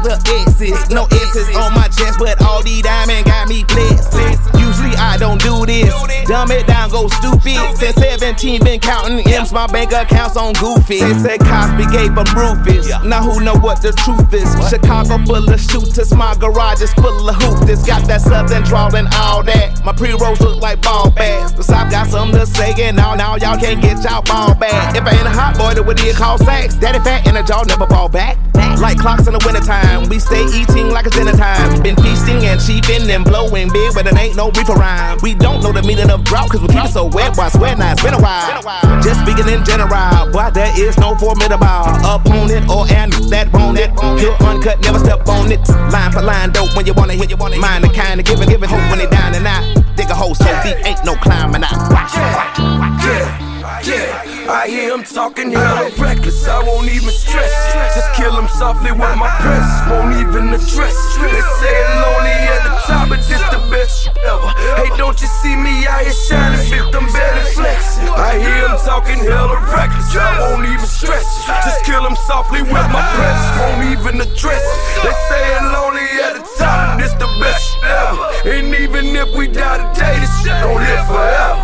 The 0.00 0.16
X's, 0.16 0.88
no 0.88 1.04
X's 1.04 1.48
on 1.56 1.74
my 1.74 1.88
chest, 1.88 2.18
but 2.18 2.40
all 2.42 2.62
these 2.62 2.82
diamonds 2.82 3.28
got 3.28 3.48
me 3.48 3.64
blessed. 3.64 4.48
Usually 4.56 4.96
I 4.96 5.16
don't 5.18 5.40
do 5.42 5.66
this. 5.66 5.92
Dumb 6.24 6.50
it 6.50 6.66
down, 6.66 6.90
go 6.90 7.08
stupid. 7.08 7.60
Since 7.76 7.96
17, 7.96 8.64
been 8.64 8.80
counting 8.80 9.20
M's, 9.28 9.52
my 9.52 9.66
bank 9.66 9.92
accounts 9.92 10.36
on 10.36 10.54
Goofy. 10.54 11.00
They 11.00 11.14
said 11.14 11.40
Cosby 11.40 11.84
gave 11.92 12.14
them 12.14 12.24
Rufus. 12.32 12.88
Now 13.04 13.22
who 13.22 13.44
know 13.44 13.56
what 13.56 13.82
the 13.82 13.92
truth 13.92 14.32
is? 14.32 14.48
Chicago 14.70 15.18
full 15.26 15.44
of 15.50 15.60
shooters, 15.60 16.14
my 16.14 16.34
garage 16.36 16.80
is 16.80 16.94
full 16.94 17.28
of 17.28 17.36
hoopers. 17.36 17.84
Got 17.84 18.06
that 18.08 18.22
southern 18.22 18.62
drawl 18.62 18.94
and 18.96 19.08
all 19.20 19.42
that. 19.42 19.84
My 19.84 19.92
pre-rolls 19.92 20.40
look 20.40 20.62
like 20.62 20.80
ball 20.80 21.10
bags. 21.10 21.52
The 21.52 21.62
South 21.62 21.90
got 21.90 22.08
something 22.08 22.38
to 22.38 22.46
say, 22.46 22.72
and 22.80 22.96
now, 22.96 23.14
now 23.14 23.36
y'all 23.36 23.58
can't 23.58 23.82
get 23.82 24.02
y'all 24.04 24.22
ball 24.22 24.54
back. 24.54 24.96
If 24.96 25.04
I 25.04 25.12
ain't 25.12 25.26
a 25.26 25.30
hot 25.30 25.58
boy, 25.58 25.74
then 25.74 25.84
what 25.84 25.96
do 25.98 26.06
you 26.06 26.14
call 26.14 26.38
sex? 26.38 26.74
Daddy 26.74 27.00
fat 27.00 27.26
and 27.26 27.36
a 27.36 27.42
jaw 27.42 27.64
never 27.64 27.86
fall 27.86 28.08
back. 28.08 28.38
Like 28.80 28.96
clocks 28.96 29.26
in 29.26 29.34
the 29.34 29.42
wintertime, 29.44 29.89
we 30.08 30.18
stay 30.18 30.44
eating 30.54 30.90
like 30.90 31.06
it's 31.06 31.16
dinner 31.16 31.32
time. 31.32 31.82
Been 31.82 31.96
feasting 31.96 32.44
and 32.46 32.60
cheaping 32.60 33.10
and 33.10 33.24
blowing 33.24 33.70
big, 33.72 33.94
but 33.94 34.06
it 34.06 34.16
ain't 34.16 34.36
no 34.36 34.50
reaper 34.52 34.74
rhyme. 34.74 35.18
We 35.22 35.34
don't 35.34 35.62
know 35.62 35.72
the 35.72 35.82
meaning 35.82 36.10
of 36.10 36.24
drought, 36.24 36.50
cause 36.50 36.60
we 36.60 36.68
keep 36.68 36.84
it 36.84 36.92
so 36.92 37.06
wet. 37.06 37.36
Why 37.36 37.48
sweat 37.48 37.78
now? 37.78 37.92
It's 37.92 38.02
been 38.02 38.14
a 38.14 38.20
while. 38.20 38.62
Just 39.02 39.20
speaking 39.22 39.48
in 39.48 39.64
general, 39.64 40.30
boy, 40.30 40.50
there 40.52 40.72
is 40.78 40.98
no 40.98 41.14
formidable 41.16 41.66
opponent 42.04 42.68
or 42.68 42.86
an 42.90 43.10
that 43.30 43.50
bone 43.52 43.76
it. 43.76 43.90
Pure 44.18 44.36
uncut, 44.42 44.80
never 44.82 44.98
step 44.98 45.26
on 45.28 45.50
it. 45.50 45.60
Line 45.90 46.12
for 46.12 46.22
line, 46.22 46.50
dope 46.50 46.74
when 46.76 46.86
you 46.86 46.94
wanna 46.94 47.14
hit, 47.14 47.30
mind 47.38 47.84
the 47.84 47.88
kind 47.88 48.20
of 48.20 48.26
giving, 48.26 48.48
giving 48.48 48.68
hope 48.68 48.82
when 48.90 48.98
they 48.98 49.06
down 49.06 49.34
and 49.34 49.46
out. 49.46 49.62
Dig 49.96 50.10
a 50.10 50.14
hole 50.14 50.34
so 50.34 50.46
deep, 50.62 50.76
ain't 50.86 51.04
no 51.04 51.14
climbing 51.16 51.64
out. 51.64 51.76
Watch, 51.90 52.14
watch, 52.16 52.58
watch. 52.58 53.04
Yeah, 53.06 53.80
yeah, 53.84 54.19
I 54.50 54.66
hear 54.66 54.90
him 54.90 55.04
talking 55.04 55.52
hella 55.52 55.94
reckless. 55.94 56.42
I 56.48 56.58
won't 56.66 56.90
even 56.90 57.14
stress. 57.14 57.54
Just 57.94 58.10
kill 58.18 58.34
him 58.34 58.48
softly 58.58 58.90
with 58.90 59.14
my 59.14 59.30
press. 59.38 59.70
Won't 59.86 60.18
even 60.18 60.50
address. 60.50 60.98
They 61.22 61.38
say 61.62 61.78
lonely 62.02 62.34
at 62.50 62.66
the 62.66 62.74
top, 62.82 63.08
but 63.14 63.22
this 63.30 63.38
the 63.54 63.62
best 63.70 64.10
ever. 64.26 64.50
Hey, 64.74 64.90
don't 64.98 65.14
you 65.22 65.30
see 65.38 65.54
me 65.54 65.86
out 65.86 66.02
here 66.02 66.18
shining, 66.26 66.66
victim 66.66 67.06
belly 67.14 67.46
flexing? 67.54 68.10
I 68.10 68.42
hear 68.42 68.66
him 68.66 68.74
talking 68.82 69.22
hella 69.22 69.54
reckless. 69.70 70.18
I 70.18 70.42
won't 70.42 70.66
even 70.66 70.82
stress. 70.82 71.46
Just 71.46 71.86
kill 71.86 72.02
him 72.02 72.18
softly 72.26 72.62
with 72.66 72.90
my 72.90 73.06
press. 73.14 73.40
Won't 73.62 73.86
even 73.86 74.18
address. 74.18 74.66
They 75.06 75.14
say 75.30 75.46
lonely 75.70 76.10
at 76.26 76.34
the 76.34 76.44
top, 76.58 76.98
this 76.98 77.14
the 77.22 77.30
best 77.38 77.78
ever. 77.86 78.50
And 78.50 78.74
even 78.74 79.14
if 79.14 79.30
we 79.30 79.46
die 79.46 79.78
today, 79.94 80.18
this 80.18 80.42
shit 80.42 80.58
don't 80.58 80.74
live 80.74 81.06
forever. 81.06 81.59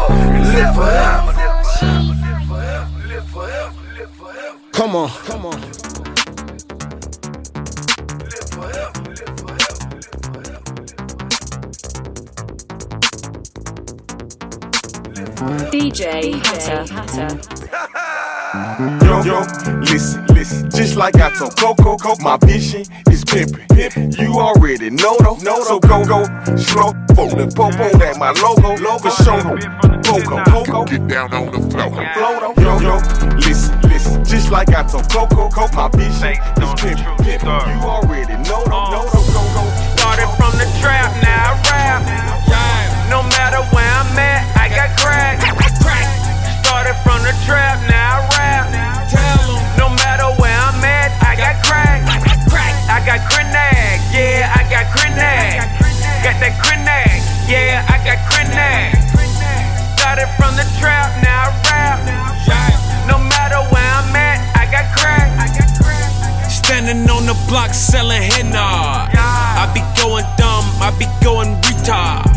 DJ 15.97 16.45
Hatter. 16.45 17.41
Yo, 19.07 19.23
yo, 19.25 19.41
listen, 19.81 20.27
listen. 20.27 20.71
Just 20.71 20.95
like 20.95 21.17
I 21.17 21.33
told 21.35 21.57
Coco, 21.57 21.97
Coco 21.97 22.23
my 22.23 22.37
vision 22.37 22.85
is 23.11 23.25
pimping. 23.25 23.65
Pimpin'. 23.69 24.13
You 24.19 24.35
already 24.35 24.91
know, 24.91 25.17
though. 25.21 25.39
No, 25.41 25.65
so 25.65 25.81
go, 25.81 26.05
go, 26.05 26.25
slow, 26.57 26.93
for 27.17 27.33
the 27.33 27.51
popo, 27.57 27.97
that 27.97 28.19
my 28.19 28.33
logo, 28.45 28.77
logo, 28.77 29.09
show, 29.25 29.41
Coco, 30.05 30.45
Coco. 30.45 30.85
Get 30.85 31.09
down 31.09 31.33
on 31.33 31.47
the 31.47 31.65
floor. 31.65 31.89
Flow, 32.13 32.41
though. 32.45 32.61
Yo, 32.61 32.77
yo, 32.85 32.97
listen, 33.41 33.81
listen. 33.89 34.23
Just 34.27 34.51
like 34.51 34.69
I 34.77 34.83
told 34.85 35.09
Coco, 35.09 35.49
Coco 35.49 35.73
my 35.73 35.89
vision 35.97 36.37
is 36.61 36.75
pimping. 36.77 37.09
Pimpin'. 37.25 37.73
You 37.73 37.89
already 37.89 38.37
know, 38.45 38.61
though. 38.69 39.01
No, 39.01 39.09
so 39.17 39.25
go, 39.33 39.41
go. 39.57 39.65
Started 39.97 40.29
from 40.37 40.53
the 40.61 40.69
trap, 40.77 41.09
now 41.23 41.57
I 41.57 41.71
rap. 41.73 42.37
No 43.09 43.23
matter 43.23 43.63
where 43.73 43.89
I'm 43.89 44.19
at, 44.19 44.45
I 44.59 44.69
got 44.69 44.99
crack. 44.99 45.66
Started 46.87 47.03
from 47.03 47.23
the 47.27 47.35
trap, 47.45 47.83
now 47.91 48.23
I 48.23 48.39
rap. 48.39 48.67
No 49.75 49.91
matter 49.91 50.31
where 50.39 50.55
I'm 50.55 50.79
at, 50.87 51.11
I 51.19 51.35
got 51.35 51.59
crack. 51.67 51.99
I 52.87 53.03
got 53.03 53.27
grenade, 53.27 53.99
yeah, 54.15 54.55
I 54.55 54.63
got 54.71 54.87
grenade. 54.95 55.67
Got 56.23 56.39
that 56.39 56.55
grenade, 56.63 57.27
yeah, 57.51 57.83
I 57.91 57.99
got 58.07 58.23
grenade. 58.31 58.95
Started 59.99 60.31
from 60.39 60.55
the 60.55 60.63
trap, 60.79 61.11
now 61.27 61.51
I 61.51 61.59
rap. 61.67 61.99
No 63.11 63.19
matter 63.19 63.59
where 63.75 63.83
I'm 63.83 64.15
at, 64.15 64.39
I 64.55 64.71
got 64.71 64.87
crack. 64.95 65.35
Standing 66.49 67.11
on 67.11 67.27
the 67.27 67.35
block 67.49 67.75
selling 67.75 68.23
henna. 68.23 68.63
I 68.63 69.67
be 69.75 69.83
going 70.01 70.23
dumb, 70.39 70.63
I 70.79 70.95
be 70.95 71.11
going 71.19 71.59
retard. 71.67 72.31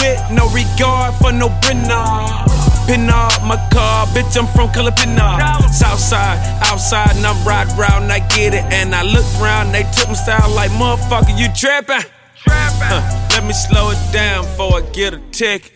With 0.00 0.24
no 0.32 0.48
regard 0.56 1.12
for 1.20 1.32
no 1.32 1.50
Brenna. 1.60 2.71
Pin 2.86 3.08
up 3.08 3.42
my 3.44 3.56
car, 3.70 4.06
bitch, 4.08 4.36
I'm 4.36 4.46
from 4.48 4.68
Calipina. 4.70 5.38
Southside, 5.70 6.38
outside, 6.62 7.16
and 7.16 7.26
I'm 7.26 7.38
riding 7.46 7.76
round, 7.76 8.10
I 8.12 8.18
get 8.28 8.54
it. 8.54 8.64
And 8.72 8.94
I 8.94 9.02
look 9.02 9.24
around, 9.40 9.72
they 9.72 9.84
took 9.94 10.08
my 10.08 10.14
style 10.14 10.50
like, 10.50 10.70
motherfucker, 10.72 11.38
you 11.38 11.48
trapping? 11.54 12.02
Huh, 12.44 13.00
let 13.30 13.44
me 13.44 13.52
slow 13.52 13.90
it 13.90 14.12
down 14.12 14.44
before 14.44 14.78
I 14.78 14.80
get 14.92 15.14
a 15.14 15.20
ticket. 15.30 15.72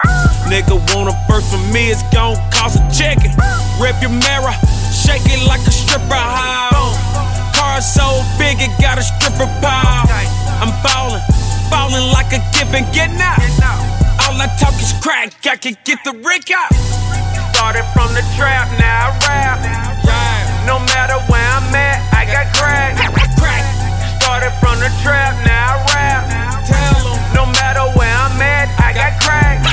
Nigga 0.51 0.77
want 0.95 1.09
a 1.09 1.15
first 1.29 1.51
from 1.51 1.63
me, 1.73 1.91
it's 1.91 2.03
gon' 2.13 2.37
cost 2.51 2.77
a 2.77 2.85
chicken. 2.91 3.31
Rip 3.81 3.95
your 4.03 4.11
mirror, 4.11 4.55
shake 4.91 5.23
it 5.31 5.47
like 5.47 5.63
a 5.63 5.71
stripper 5.71 6.11
high. 6.11 6.75
Car 7.55 7.81
so 7.81 8.23
big, 8.39 8.59
it 8.61 8.71
got 8.81 8.99
a 8.99 9.03
stripper 9.03 9.47
pile. 9.63 10.11
I'm 10.61 10.75
ballin', 10.83 11.23
ballin' 11.71 12.13
like 12.13 12.33
a 12.33 12.43
and 12.75 12.93
getting 12.93 13.21
out. 13.21 13.96
All 14.37 14.43
I 14.43 14.53
talk 14.61 14.77
is 14.85 14.93
crack, 15.01 15.33
I 15.49 15.57
can 15.57 15.79
get 15.89 16.05
the 16.05 16.13
Rick 16.13 16.53
out. 16.53 16.69
Started 17.57 17.89
from 17.97 18.13
the 18.13 18.21
trap, 18.37 18.69
now 18.77 19.09
I 19.09 19.25
rap. 19.25 19.59
No 20.69 20.77
matter 20.93 21.17
where 21.33 21.41
I'm 21.41 21.73
at, 21.73 22.05
I 22.13 22.29
got 22.29 22.53
crack. 22.53 23.01
Started 24.21 24.53
from 24.61 24.77
the 24.77 24.93
trap, 25.01 25.33
now 25.49 25.81
I 25.81 25.89
rap. 25.89 26.25
No 27.33 27.47
matter 27.47 27.89
where 27.97 28.13
I'm 28.13 28.37
at, 28.37 28.69
I 28.77 28.93
got 28.93 29.17
crack. 29.25 29.65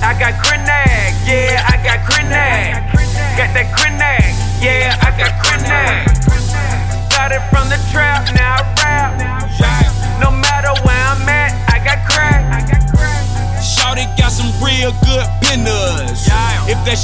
I 0.00 0.16
got 0.16 0.40
grenade, 0.40 1.12
yeah, 1.28 1.60
I 1.68 1.76
got 1.84 2.00
grenade. 2.08 2.80
Got 3.36 3.52
that 3.52 3.76
grenade, 3.76 4.32
yeah, 4.64 4.96
I 5.04 5.12
got 5.20 5.36
grenade. 5.44 6.11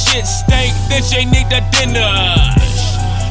Shit 0.09 0.27
stink, 0.27 0.73
then 0.89 1.03
she 1.05 1.25
need 1.29 1.49
the 1.53 1.61
dinner. 1.73 2.09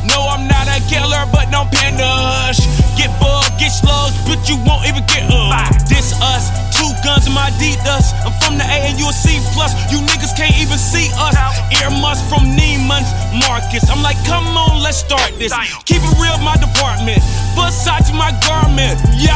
No, 0.05 0.29
I'm 0.29 0.47
not 0.47 0.69
a 0.69 0.79
killer, 0.87 1.25
but 1.33 1.49
no 1.49 1.65
pinners. 1.73 2.61
Get 2.95 3.11
bugged, 3.19 3.59
get 3.59 3.73
slugs, 3.73 4.15
but 4.25 4.39
you 4.47 4.55
won't 4.63 4.85
even 4.87 5.03
get 5.09 5.27
up. 5.29 5.53
This 5.89 6.13
us, 6.21 6.49
two 6.73 6.87
guns 7.03 7.27
in 7.27 7.33
my 7.33 7.49
Adidas. 7.51 8.13
I'm 8.23 8.33
from 8.39 8.57
the 8.57 8.63
A 8.63 8.77
and 8.87 8.97
you 8.97 9.09
a 9.09 9.13
C 9.13 9.41
plus. 9.53 9.73
You 9.91 9.99
niggas 9.99 10.37
can't 10.37 10.55
even 10.61 10.77
see 10.77 11.09
us. 11.17 11.35
Earmuffs 11.81 12.23
from 12.29 12.45
Neiman's 12.55 13.09
Marcus. 13.35 13.89
I'm 13.89 14.01
like, 14.01 14.17
come 14.25 14.45
on, 14.55 14.81
let's 14.81 14.97
start 14.97 15.33
this. 15.37 15.53
Keep 15.85 16.01
it 16.01 16.15
real, 16.21 16.37
my 16.39 16.55
department. 16.57 17.19
Versace, 17.57 18.13
my 18.15 18.31
garment. 18.47 19.01
Yeah, 19.17 19.33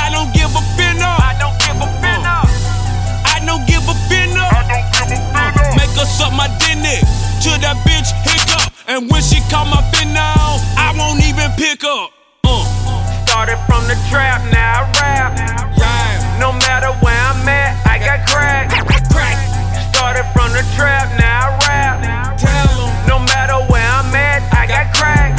I 0.00 0.08
don't 0.10 0.32
give 0.32 0.50
a 0.54 0.62
finna. 0.78 1.10
I 1.20 1.36
don't 1.38 1.58
give 1.60 1.76
a. 1.82 2.01
I 3.42 3.44
don't 3.44 3.66
give 3.66 3.82
a 3.90 3.96
finna. 4.06 4.46
Make 5.74 5.90
her 5.98 6.06
suck 6.06 6.30
my 6.30 6.46
dinner 6.62 6.94
to 7.42 7.50
that 7.58 7.74
bitch 7.82 8.14
hiccup. 8.22 8.70
And 8.86 9.10
when 9.10 9.20
she 9.20 9.42
call 9.50 9.66
my 9.66 9.82
fin 9.90 10.14
now, 10.14 10.62
I 10.78 10.94
won't 10.94 11.18
even 11.26 11.50
pick 11.58 11.82
up. 11.82 12.14
Uh. 12.46 12.62
Started 13.26 13.58
from 13.66 13.82
the 13.90 13.98
trap, 14.06 14.46
now 14.54 14.86
I 14.86 14.94
rap. 14.94 15.32
No 16.38 16.52
matter 16.52 16.94
where 17.02 17.18
I'm 17.18 17.42
at, 17.50 17.74
I 17.82 17.98
got 17.98 18.22
crack. 18.30 18.70
Started 19.90 20.26
from 20.30 20.54
the 20.54 20.62
trap, 20.78 21.10
now 21.18 21.50
I 21.50 21.66
rap. 21.66 21.98
No 23.10 23.18
matter 23.18 23.58
where 23.66 23.82
I'm 23.82 24.14
at, 24.14 24.46
I 24.54 24.70
got 24.70 24.94
crack. 24.94 25.34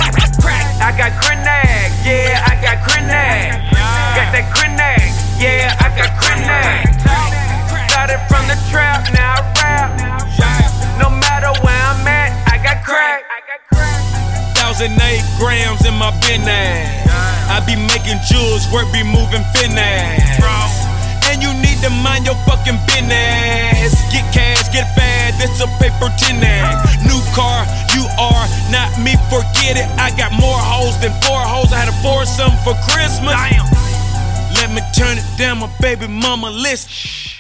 I 0.84 0.92
got 0.92 1.16
grenade, 1.24 1.96
yeah, 2.04 2.44
I 2.52 2.60
got 2.60 2.84
grenade. 2.84 3.63
Thousand 14.84 15.02
eight 15.08 15.24
grams 15.40 15.86
in 15.86 15.96
my 15.96 16.12
business. 16.20 17.08
I 17.48 17.64
be 17.64 17.72
making 17.88 18.20
jewels, 18.28 18.68
work 18.68 18.92
be 18.92 19.00
moving 19.00 19.40
finesse. 19.56 20.44
And 21.32 21.40
you 21.40 21.56
need 21.56 21.80
to 21.88 21.90
mind 22.04 22.26
your 22.26 22.36
fucking 22.44 22.76
business. 22.92 23.96
Get 24.12 24.28
cash, 24.36 24.68
get 24.76 24.92
fast, 24.92 25.40
it's 25.40 25.64
a 25.64 25.72
paper 25.80 26.12
tenant. 26.20 26.84
New 27.08 27.16
car, 27.32 27.64
you 27.96 28.04
are 28.20 28.44
not 28.76 28.92
me, 29.00 29.16
forget 29.32 29.80
it. 29.80 29.88
I 29.96 30.12
got 30.20 30.36
more 30.36 30.60
hoes 30.60 31.00
than 31.00 31.16
four 31.24 31.40
hoes. 31.40 31.72
I 31.72 31.80
had 31.80 31.88
a 31.88 31.96
foursome 32.04 32.52
for 32.68 32.76
Christmas. 32.92 33.40
Let 34.60 34.68
me 34.76 34.84
turn 34.92 35.16
it 35.18 35.38
down, 35.40 35.60
my 35.60 35.72
baby 35.80 36.08
mama 36.08 36.50
list. 36.50 36.92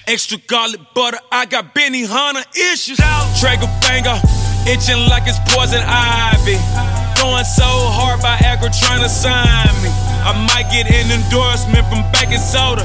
Extra 0.07 0.37
garlic 0.47 0.79
butter, 0.95 1.19
I 1.29 1.45
got 1.45 1.73
Benny 1.73 2.05
Hunter 2.07 2.47
issues. 2.55 3.03
Trigger 3.43 3.67
finger, 3.83 4.15
itching 4.63 5.09
like 5.11 5.27
it's 5.27 5.39
poison 5.51 5.83
ivy. 5.83 6.92
Going 7.23 7.47
so 7.47 7.63
hard 7.63 8.19
by 8.19 8.35
Agro 8.43 8.67
trying 8.67 8.99
to 8.99 9.07
sign 9.07 9.71
me. 9.79 9.87
I 10.27 10.35
might 10.51 10.67
get 10.67 10.91
an 10.91 11.07
endorsement 11.07 11.87
from 11.87 12.03
baking 12.11 12.43
soda. 12.43 12.83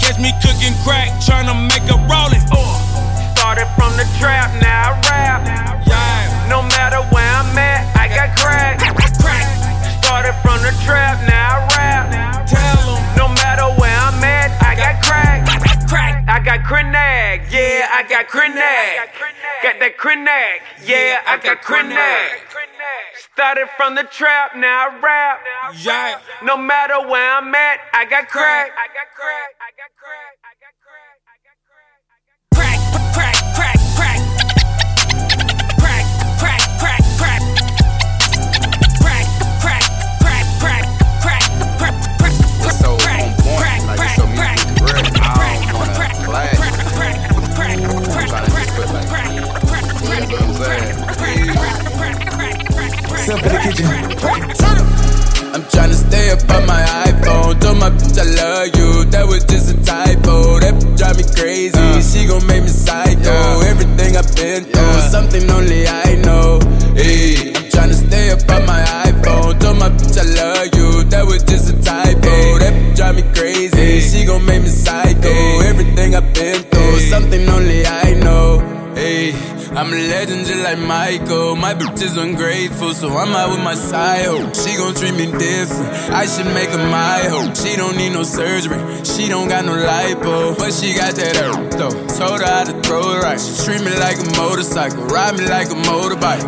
Catch 0.00 0.16
me 0.16 0.32
cooking 0.40 0.72
crack, 0.80 1.12
trying 1.20 1.44
to 1.52 1.56
make 1.68 1.84
a 1.92 2.00
rolling. 2.08 2.40
Started 3.36 3.68
from 3.76 3.92
the 4.00 4.08
trap, 4.16 4.48
now 4.64 4.96
I 4.96 5.04
rap. 5.04 5.44
Yeah. 5.84 6.48
No 6.48 6.64
matter 6.72 7.04
where 7.12 7.28
I'm 7.36 7.52
at, 7.60 7.84
I 7.92 8.08
got 8.08 8.32
crack. 8.32 8.80
Started 10.00 10.32
from 10.40 10.64
the 10.64 10.72
trap, 10.80 11.20
now 11.28 11.68
I 11.68 11.76
rap. 11.76 12.48
Tell 12.48 12.96
'em. 12.96 12.96
No 13.12 13.28
matter 13.28 13.68
where 13.76 13.92
I'm 13.92 14.24
at, 14.24 14.56
I 14.64 14.72
got 14.72 15.04
crack. 15.04 15.44
Crack. 15.84 16.24
I 16.26 16.40
got 16.40 16.64
crenag, 16.64 17.52
yeah, 17.52 17.92
I 17.92 18.08
got 18.08 18.24
crenag. 18.24 19.43
Got 19.64 19.80
that 19.80 19.96
crenag, 19.96 20.60
yeah, 20.84 21.24
I 21.24 21.40
got 21.40 21.64
crenag. 21.64 22.36
Started 23.32 23.64
from 23.78 23.94
the 23.94 24.04
trap, 24.04 24.52
now 24.54 24.92
I 24.92 25.00
rap. 25.00 25.40
Yeah. 25.80 26.20
No 26.44 26.58
matter 26.58 27.00
where 27.08 27.32
I'm 27.32 27.48
at, 27.54 27.80
I 27.94 28.04
got 28.04 28.28
crack. 28.28 28.76
I 28.76 28.92
got 28.92 28.92
crack. 28.92 28.92
I 28.92 28.92
got 28.92 29.08
crack. 29.16 29.56
I 29.56 29.72
got 29.72 29.88
crack. 29.96 30.43
Step 53.34 53.46
in 53.46 53.52
the 53.52 53.58
kitchen. 53.66 53.86
I'm 55.54 55.62
tryna 55.66 55.94
stay 55.94 56.30
up 56.30 56.48
on 56.54 56.66
my 56.66 56.82
iPhone. 57.02 57.60
Told 57.60 57.78
my 57.78 57.90
bitch 57.90 58.14
I 58.14 58.30
love 58.30 58.70
you. 58.78 59.10
That 59.10 59.26
was 59.26 59.42
just 59.42 59.74
a 59.74 59.76
typo. 59.82 60.60
That 60.60 60.74
bitch 60.74 60.96
drive 60.96 61.16
me 61.18 61.24
crazy. 61.34 61.82
She 61.98 62.28
gon' 62.28 62.46
make 62.46 62.62
me 62.62 62.68
psycho. 62.68 63.34
Everything 63.66 64.16
I've 64.16 64.30
been 64.36 64.62
through, 64.62 65.00
something 65.10 65.50
only 65.50 65.82
I 65.88 66.14
know. 66.22 66.62
Hey, 66.94 67.50
I'm 67.58 67.66
tryna 67.74 67.98
stay 68.06 68.30
up 68.30 68.46
on 68.54 68.66
my 68.66 68.78
iPhone. 69.02 69.58
Told 69.58 69.78
my 69.82 69.90
bitch 69.90 70.14
I 70.14 70.26
love 70.38 70.70
you. 70.78 71.02
That 71.10 71.26
was 71.26 71.42
just 71.42 71.74
a 71.74 71.76
typo. 71.82 72.34
That 72.62 72.70
bitch 72.70 72.94
drive 72.94 73.16
me 73.16 73.26
crazy. 73.34 73.98
She 73.98 74.26
gon' 74.26 74.46
make 74.46 74.62
me 74.62 74.68
psycho. 74.68 75.34
Everything 75.66 76.14
I've 76.14 76.32
been 76.34 76.62
through, 76.70 77.00
something 77.10 77.48
only 77.48 77.84
I 77.84 78.14
know. 78.14 78.53
I'm 79.84 79.92
a 79.92 79.96
legend 79.96 80.46
just 80.46 80.64
like 80.64 80.78
Michael. 80.78 81.56
My 81.56 81.74
bitch 81.74 82.00
is 82.00 82.16
ungrateful, 82.16 82.94
so 82.94 83.18
I'm 83.18 83.36
out 83.36 83.50
with 83.50 83.60
my 83.60 83.74
side 83.74 84.24
hoe. 84.24 84.50
She 84.56 84.78
gon' 84.78 84.94
treat 84.94 85.12
me 85.12 85.26
different. 85.26 85.92
I 86.08 86.24
should 86.24 86.48
make 86.56 86.70
her 86.70 86.80
my 86.88 87.20
hoe. 87.28 87.52
She 87.52 87.76
don't 87.76 87.94
need 87.94 88.16
no 88.16 88.22
surgery. 88.22 88.80
She 89.04 89.28
don't 89.28 89.46
got 89.46 89.66
no 89.66 89.76
lipo, 89.76 90.56
but 90.56 90.72
she 90.72 90.96
got 90.96 91.12
that 91.20 91.36
earth 91.36 91.76
though. 91.76 91.92
Told 92.16 92.40
her 92.40 92.48
how 92.48 92.64
to 92.64 92.72
throw 92.80 93.12
it 93.12 93.28
right. 93.28 93.36
She 93.38 93.52
treat 93.60 93.84
me 93.84 93.92
like 94.00 94.16
a 94.16 94.24
motorcycle, 94.40 95.04
ride 95.04 95.36
me 95.36 95.44
like 95.52 95.68
a 95.68 95.76
motorbike. 95.76 96.40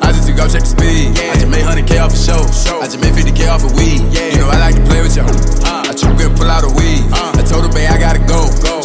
I 0.00 0.08
just 0.16 0.26
took 0.26 0.40
off 0.40 0.56
check 0.56 0.64
the 0.64 0.72
speed. 0.72 1.20
I 1.20 1.36
just 1.36 1.52
made 1.52 1.68
100k 1.68 2.00
off 2.00 2.14
a 2.14 2.16
show. 2.16 2.40
I 2.80 2.88
just 2.88 3.00
made 3.04 3.12
50k 3.12 3.44
off 3.52 3.60
a 3.60 3.68
weed. 3.76 4.00
You 4.32 4.40
know 4.40 4.48
I 4.48 4.56
like 4.56 4.76
to 4.76 4.84
play 4.88 5.02
with 5.02 5.20
y'all. 5.20 5.28
Uh. 5.68 5.84
I 5.84 5.92
choke 5.92 6.16
and 6.24 6.32
pull 6.32 6.48
out 6.48 6.64
a 6.64 6.72
weed. 6.72 7.04
Uh. 7.12 7.36
I 7.36 7.44
told 7.44 7.68
her, 7.68 7.72
babe, 7.76 7.92
I 7.92 8.00
gotta 8.00 8.24
go. 8.24 8.75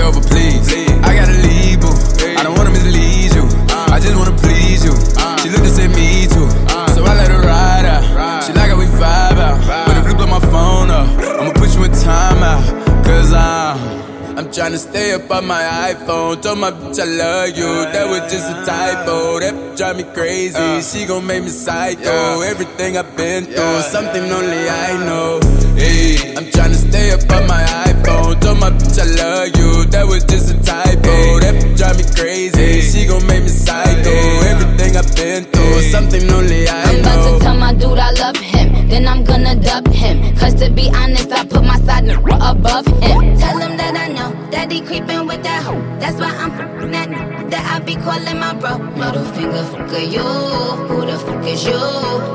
She 0.00 0.06
begging 0.06 0.14
me 0.14 0.28
please. 0.28 0.72
I 1.04 1.14
gotta 1.14 1.36
leave, 1.44 1.80
boo. 1.80 1.92
I 2.38 2.42
don't 2.42 2.56
wanna 2.56 2.70
mislead 2.70 3.34
you. 3.34 3.44
I 3.92 4.00
just 4.00 4.16
wanna 4.16 4.36
please 4.38 4.84
you. 4.84 4.94
She 5.42 5.50
looked 5.50 5.66
and 5.68 5.76
said 5.76 5.90
me 5.90 6.26
too. 6.26 6.48
So 6.94 7.04
I 7.04 7.14
let 7.20 7.30
her 7.30 7.42
ride 7.42 7.84
out. 7.84 8.44
She 8.44 8.52
like 8.52 8.70
how 8.70 8.78
we 8.78 8.86
vibe 8.86 9.38
out. 9.38 9.60
When 9.86 9.96
the 9.96 10.02
blue 10.02 10.16
blow 10.16 10.26
my 10.26 10.40
phone 10.40 10.90
up, 10.90 11.06
I'ma 11.40 11.52
put 11.52 11.74
you 11.74 11.84
in 11.84 11.92
timeout. 11.92 13.04
Cause 13.04 13.32
I'm. 13.32 14.00
I'm 14.38 14.46
tryna 14.46 14.78
stay 14.78 15.12
up 15.12 15.30
on 15.30 15.46
my 15.46 15.60
iPhone. 15.92 16.40
Told 16.40 16.58
my 16.58 16.70
bitch 16.70 16.98
I 16.98 17.04
love 17.04 17.48
you. 17.50 17.70
That 17.92 18.08
was 18.08 18.32
just 18.32 18.48
a 18.48 18.64
typo. 18.64 19.38
That 19.40 19.52
bitch 19.52 19.76
drive 19.76 19.96
me 19.98 20.04
crazy. 20.14 20.80
She 20.80 21.04
gon' 21.04 21.26
make 21.26 21.42
me 21.42 21.50
psycho. 21.50 22.40
Everything 22.40 22.96
I've 22.96 23.14
been 23.16 23.44
through, 23.44 23.80
something 23.82 24.22
only 24.32 24.68
I 24.68 24.96
know. 25.04 25.40
Hey, 25.76 26.34
I'm 26.36 26.46
tryna 26.46 26.76
stay 26.88 27.10
up 27.10 27.20
on 27.32 27.46
my 27.46 27.62
iPhone. 27.62 27.89
Told 28.04 28.58
my 28.58 28.70
bitch 28.70 28.98
I 28.98 29.04
love 29.20 29.48
you. 29.56 29.84
That 29.90 30.06
was 30.06 30.24
just 30.24 30.50
a 30.50 30.56
typo. 30.62 31.40
That 31.40 31.54
bitch 31.60 31.76
drive 31.76 31.96
me 31.98 32.04
crazy. 32.16 32.80
She 32.80 33.06
gon' 33.06 33.26
make 33.26 33.42
me 33.42 33.48
psycho. 33.48 34.10
Everything 34.48 34.96
I've 34.96 35.14
been 35.16 35.44
through, 35.44 35.82
something 35.90 36.30
only 36.30 36.68
I 36.68 36.82
I'm 36.84 37.00
about 37.00 37.38
to 37.38 37.44
tell 37.44 37.54
my 37.56 37.72
dude 37.74 37.98
I 37.98 38.10
love 38.12 38.36
him. 38.36 38.88
Then 38.88 39.06
I'm 39.06 39.24
gonna 39.24 39.54
dub 39.54 39.86
him. 39.88 40.34
Cause 40.36 40.54
to 40.54 40.70
be 40.70 40.90
honest, 40.94 41.30
I 41.32 41.44
put 41.44 41.62
my 41.62 41.76
side 41.80 42.08
n- 42.08 42.18
above 42.40 42.86
him. 42.86 43.36
Tell 43.38 43.58
him 43.58 43.76
that 43.76 43.94
I 43.96 44.08
know 44.08 44.30
that 44.50 44.72
he 44.72 44.80
creeping 44.80 45.26
with 45.26 45.42
that 45.42 45.62
hoe. 45.62 45.80
That's 46.00 46.18
why 46.18 46.30
I'm 46.34 46.50
f***ing 46.52 46.90
that 46.92 47.08
n- 47.08 47.09
that 47.09 47.09
I 47.09 47.09
be 47.90 48.00
calling 48.02 48.38
my 48.38 48.54
bro. 48.54 48.78
Middle 48.94 49.24
finger, 49.34 49.64
fuck 49.74 49.90
you? 50.14 50.22
Who 50.22 50.98
the 51.06 51.18
fuck 51.26 51.46
is 51.46 51.64
you? 51.66 51.82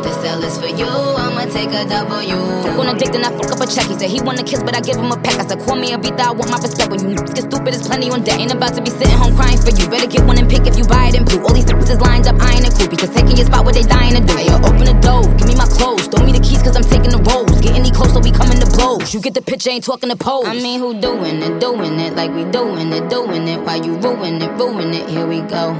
This 0.04 0.16
cell 0.20 0.44
is 0.44 0.58
for 0.60 0.68
you. 0.68 0.92
I'ma 1.24 1.48
take 1.48 1.72
a 1.72 1.88
W. 1.88 2.36
On 2.80 2.88
a 2.88 2.94
dick, 3.00 3.12
then 3.16 3.24
I 3.24 3.32
fuck 3.32 3.52
up 3.56 3.62
a 3.64 3.68
check. 3.68 3.88
He 3.88 3.96
said 3.96 4.10
he 4.10 4.20
wanna 4.20 4.44
kiss, 4.44 4.62
but 4.64 4.76
I 4.76 4.82
give 4.82 4.98
him 4.98 5.12
a 5.12 5.18
peck. 5.18 5.40
I 5.40 5.46
said, 5.48 5.60
call 5.64 5.76
me 5.76 5.94
a 5.94 5.98
beat, 5.98 6.20
I 6.20 6.32
want 6.32 6.52
my 6.52 6.60
respect. 6.60 6.92
When 6.92 7.00
you 7.00 7.16
get 7.16 7.48
stupid, 7.48 7.72
there's 7.72 7.88
plenty 7.88 8.10
on 8.12 8.24
deck. 8.24 8.40
Ain't 8.40 8.52
about 8.52 8.74
to 8.76 8.82
be 8.82 8.90
sitting 8.90 9.16
home 9.16 9.36
crying 9.36 9.60
for 9.60 9.72
you. 9.72 9.88
Better 9.88 10.08
get 10.08 10.26
one 10.26 10.38
and 10.38 10.50
pick 10.50 10.68
if 10.68 10.78
you 10.78 10.84
buy 10.84 11.08
it 11.08 11.16
in 11.16 11.24
blue. 11.24 11.40
All 11.40 11.54
these 11.54 11.66
differences 11.66 12.02
lined 12.02 12.28
up, 12.28 12.36
I 12.42 12.60
ain't 12.60 12.68
a 12.68 12.72
cool. 12.76 12.90
Because 12.90 13.12
taking 13.16 13.38
your 13.38 13.46
spot, 13.46 13.64
what 13.64 13.76
they 13.76 13.84
dying 13.84 14.16
to 14.16 14.22
do. 14.22 14.36
Hey, 14.36 14.48
yo, 14.52 14.58
open 14.60 14.84
the 14.84 14.98
door, 15.00 15.24
give 15.40 15.48
me 15.48 15.56
my 15.56 15.68
clothes. 15.72 16.08
Throw 16.12 16.26
me 16.26 16.34
the 16.36 16.44
keys, 16.44 16.62
cause 16.62 16.76
I'm 16.76 16.84
taking 16.84 17.12
the 17.16 17.22
roles. 17.32 17.56
Get 17.62 17.80
any 17.80 17.92
closer, 17.92 18.20
we 18.20 18.32
coming 18.32 18.60
to 18.60 18.68
blows. 18.76 19.14
You 19.14 19.22
get 19.22 19.34
the 19.34 19.42
picture, 19.42 19.72
ain't 19.72 19.86
talking 19.88 20.10
to 20.10 20.20
pose. 20.20 20.48
I 20.48 20.54
mean, 20.60 20.80
who 20.84 21.00
doing 21.00 21.40
it, 21.40 21.60
doing 21.64 21.96
it 22.00 22.12
like 22.20 22.36
we 22.36 22.44
doing 22.52 22.92
it, 22.92 23.08
doing 23.10 23.48
it. 23.48 23.64
While 23.64 23.80
you 23.86 23.96
ruin 24.04 24.42
it, 24.42 24.52
ruin 24.60 24.92
it, 24.92 25.08
here 25.08 25.26
we 25.26 25.45
go. 25.48 25.74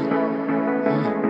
Mm. 0.86 1.26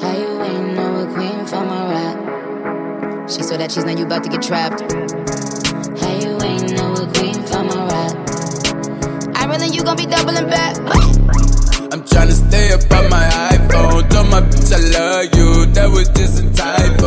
How 0.00 0.12
you 0.16 0.42
ain't 0.42 0.74
know 0.74 1.00
a 1.00 1.06
queen 1.14 1.46
from 1.46 1.68
a 1.68 1.88
rap? 1.88 3.30
She 3.30 3.42
saw 3.42 3.56
that 3.56 3.72
she's 3.72 3.84
now 3.84 3.96
you 3.96 4.04
about 4.04 4.24
to 4.24 4.30
get 4.30 4.42
trapped. 4.42 4.80
How 6.00 6.12
you 6.22 6.40
ain't 6.42 6.72
know 6.76 6.92
a 6.92 7.06
queen 7.14 7.42
from 7.44 7.70
a 7.70 7.86
rap? 7.88 8.14
I 9.36 9.46
really 9.46 9.68
you 9.74 9.82
gon' 9.82 9.96
be 9.96 10.06
doubling 10.06 10.48
back. 10.48 10.76
I'm 11.92 12.02
tryna 12.02 12.32
stay 12.32 12.72
up 12.72 12.82
on 12.92 13.08
my 13.10 13.24
iPhone. 13.52 14.08
Told 14.10 14.28
my 14.30 14.40
bitch 14.40 14.72
I 14.72 14.80
love 14.98 15.24
you. 15.36 15.66
That 15.72 15.90
was 15.90 16.08
just 16.10 16.42
a 16.42 16.50
typo. 16.52 17.01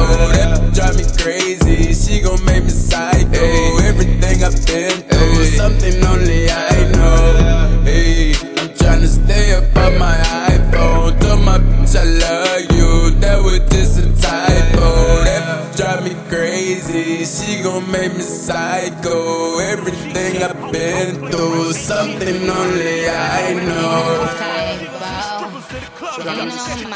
Welcome 26.56 26.88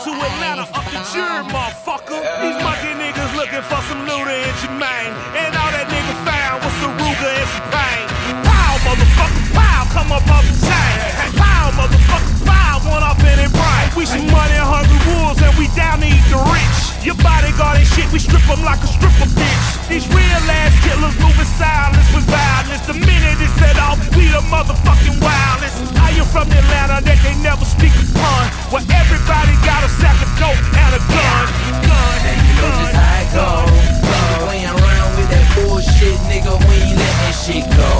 to 0.00 0.12
Atlanta, 0.16 0.64
Uncle 0.72 1.04
Jury, 1.12 1.44
motherfucker. 1.52 2.16
These 2.40 2.56
monkey 2.64 2.96
niggas 2.96 3.36
looking 3.36 3.60
for 3.68 3.76
some 3.84 4.08
Luda 4.08 4.32
and 4.32 4.56
Jermaine. 4.64 5.12
And 5.36 5.52
all 5.60 5.68
that 5.76 5.92
nigga 5.92 6.16
found 6.24 6.64
was 6.64 6.72
some 6.80 6.96
Ruger 6.96 7.36
and 7.36 7.48
some 7.52 7.68
pain. 7.68 8.08
Come 9.92 10.12
up 10.12 10.30
off 10.30 10.44
the 10.44 10.58
one 12.88 13.04
it 13.38 13.52
brain. 13.52 13.86
We 13.96 14.06
some 14.06 14.26
money 14.32 14.56
hungry 14.56 15.00
wolves 15.12 15.42
and 15.42 15.52
we 15.60 15.68
down 15.76 16.00
to 16.00 16.08
eat 16.08 16.24
the 16.32 16.40
rich. 16.48 17.04
Your 17.04 17.16
bodyguard 17.20 17.78
and 17.78 17.86
shit, 17.86 18.08
we 18.12 18.18
strip 18.18 18.42
them 18.48 18.64
like 18.64 18.80
a 18.80 18.88
stripper 18.88 19.28
bitch. 19.36 19.88
These 19.88 20.08
real 20.08 20.44
ass 20.48 20.72
killers 20.80 21.16
from 26.98 27.06
Atlanta 27.06 27.06
that 27.06 27.18
they 27.22 27.34
never 27.42 27.64
speak 27.64 27.94
upon. 27.94 28.48
Where 28.70 28.82
everybody 28.90 29.54
got 29.64 29.84
a 29.84 29.88
sack 29.88 30.18
of 30.22 30.30
dope 30.38 30.58
and 30.74 30.92
a 30.94 31.02
gun. 31.06 31.44
Gun, 31.86 32.18
And 32.26 32.38
you 32.46 32.54
know 32.58 32.70
just 32.74 32.94
how 32.94 33.22
it 33.22 33.28
go. 33.34 33.48
Nigga, 34.02 34.48
we 34.48 34.56
ain't 34.58 34.72
around 34.74 35.10
with 35.16 35.28
that 35.30 35.46
bullshit, 35.54 36.18
nigga. 36.26 36.52
We 36.68 36.74
ain't 36.90 36.98
let 36.98 37.14
that 37.22 37.34
shit 37.34 37.64
go. 37.76 37.92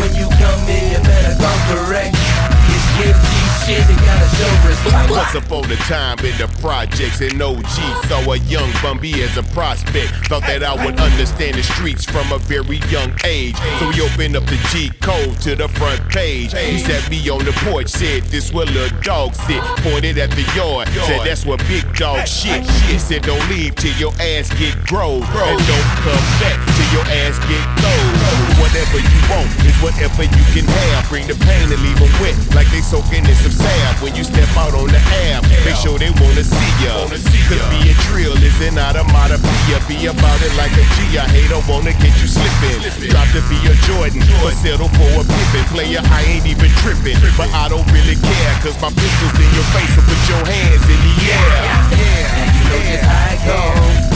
When 0.00 0.14
you 0.14 0.28
come 0.38 0.62
in, 0.68 0.92
you 0.92 1.00
better 1.04 1.34
come 1.36 1.60
correct. 1.68 2.14
It's 2.14 2.86
guilty 2.96 3.48
shit, 3.68 3.84
you 3.84 3.96
gotta 4.00 4.28
show 4.36 4.50
respect. 4.64 5.10
What's 5.10 5.34
up, 5.34 5.52
OG? 5.52 5.68
the 5.68 5.76
time 5.84 6.16
the 6.38 6.46
projects 6.62 7.20
and 7.20 7.42
OG. 7.42 7.66
Saw 8.06 8.22
a 8.32 8.38
young 8.46 8.70
Bumby 8.78 9.18
as 9.26 9.36
a 9.36 9.42
prospect. 9.54 10.14
Thought 10.30 10.46
that 10.46 10.62
I 10.62 10.72
would 10.84 10.98
understand 11.00 11.58
the 11.58 11.62
streets 11.62 12.04
from 12.04 12.30
a 12.30 12.38
very 12.38 12.78
young 12.88 13.10
age. 13.24 13.58
So 13.82 13.90
he 13.90 14.00
opened 14.00 14.36
up 14.36 14.46
the 14.46 14.58
G 14.70 14.90
code 15.02 15.34
to 15.42 15.56
the 15.56 15.68
front 15.68 16.00
page. 16.10 16.54
He 16.54 16.78
sat 16.78 17.10
me 17.10 17.18
on 17.28 17.44
the 17.44 17.52
porch, 17.66 17.88
said 17.88 18.22
this 18.30 18.52
where 18.52 18.66
little 18.66 18.96
dog 19.02 19.34
sit. 19.34 19.60
Pointed 19.82 20.18
at 20.18 20.30
the 20.30 20.46
yard, 20.54 20.86
said 21.10 21.26
that's 21.26 21.44
where 21.44 21.58
big 21.66 21.82
dog 21.98 22.26
shit. 22.26 22.62
He 22.86 22.98
said 22.98 23.22
don't 23.22 23.42
leave 23.50 23.74
till 23.74 23.94
your 23.98 24.14
ass 24.22 24.54
get 24.54 24.78
grow. 24.86 25.18
And 25.18 25.58
don't 25.66 25.90
come 26.06 26.26
back 26.38 26.58
till 26.78 26.90
your 26.94 27.06
ass 27.26 27.34
get 27.50 27.64
cold. 27.82 28.14
Whatever 28.62 29.02
you 29.02 29.20
want 29.26 29.50
is 29.66 29.74
whatever 29.82 30.22
you 30.22 30.44
can 30.54 30.66
have. 30.70 31.02
Bring 31.10 31.26
the 31.26 31.34
pain 31.34 31.66
and 31.66 31.82
leave 31.82 31.98
them 31.98 32.12
wet 32.22 32.38
like 32.54 32.70
they 32.70 32.80
soaking 32.80 33.26
in 33.26 33.36
some 33.42 33.50
salve. 33.50 34.02
When 34.02 34.14
you 34.14 34.22
step 34.22 34.48
out 34.54 34.74
on 34.74 34.86
the 34.86 35.02
app, 35.34 35.42
make 35.66 35.74
sure 35.82 35.98
they 35.98 36.14
wanna 36.28 36.44
see 36.44 36.72
ya. 36.84 37.08
Cause 37.48 37.64
being 37.72 37.96
trill 38.08 38.36
is 38.36 38.58
an 38.60 38.76
onomatopoeia. 38.78 39.80
Be 39.88 40.06
about 40.06 40.40
it 40.44 40.52
like 40.60 40.72
a 40.76 40.84
G. 40.94 41.16
I 41.16 41.24
hate 41.32 41.50
I 41.50 41.60
wanna 41.64 41.92
get 41.96 42.12
you 42.20 42.28
slipping. 42.28 42.84
Drop 43.08 43.28
to 43.32 43.40
be 43.48 43.56
a 43.64 43.74
Jordan, 43.88 44.22
but 44.44 44.54
settle 44.60 44.92
for 44.92 45.08
a 45.20 45.24
Pippen. 45.24 45.64
Player, 45.72 46.00
I 46.12 46.22
ain't 46.28 46.46
even 46.46 46.70
tripping. 46.84 47.16
But 47.36 47.48
I 47.56 47.68
don't 47.68 47.86
really 47.92 48.16
care, 48.16 48.52
cause 48.60 48.76
my 48.80 48.92
pistol's 48.92 49.36
in 49.40 49.50
your 49.56 49.68
face. 49.72 49.92
So 49.96 50.02
put 50.04 50.20
your 50.28 50.44
hands 50.44 50.84
in 50.84 51.00
the 51.00 51.14
air. 51.32 51.48
Yeah, 51.48 51.96
yeah, 51.96 52.40
And 52.40 52.48
you 52.56 52.62
know 52.68 52.80
just 52.84 53.04
how 53.04 53.32
it 53.32 53.40
go. 53.48 54.08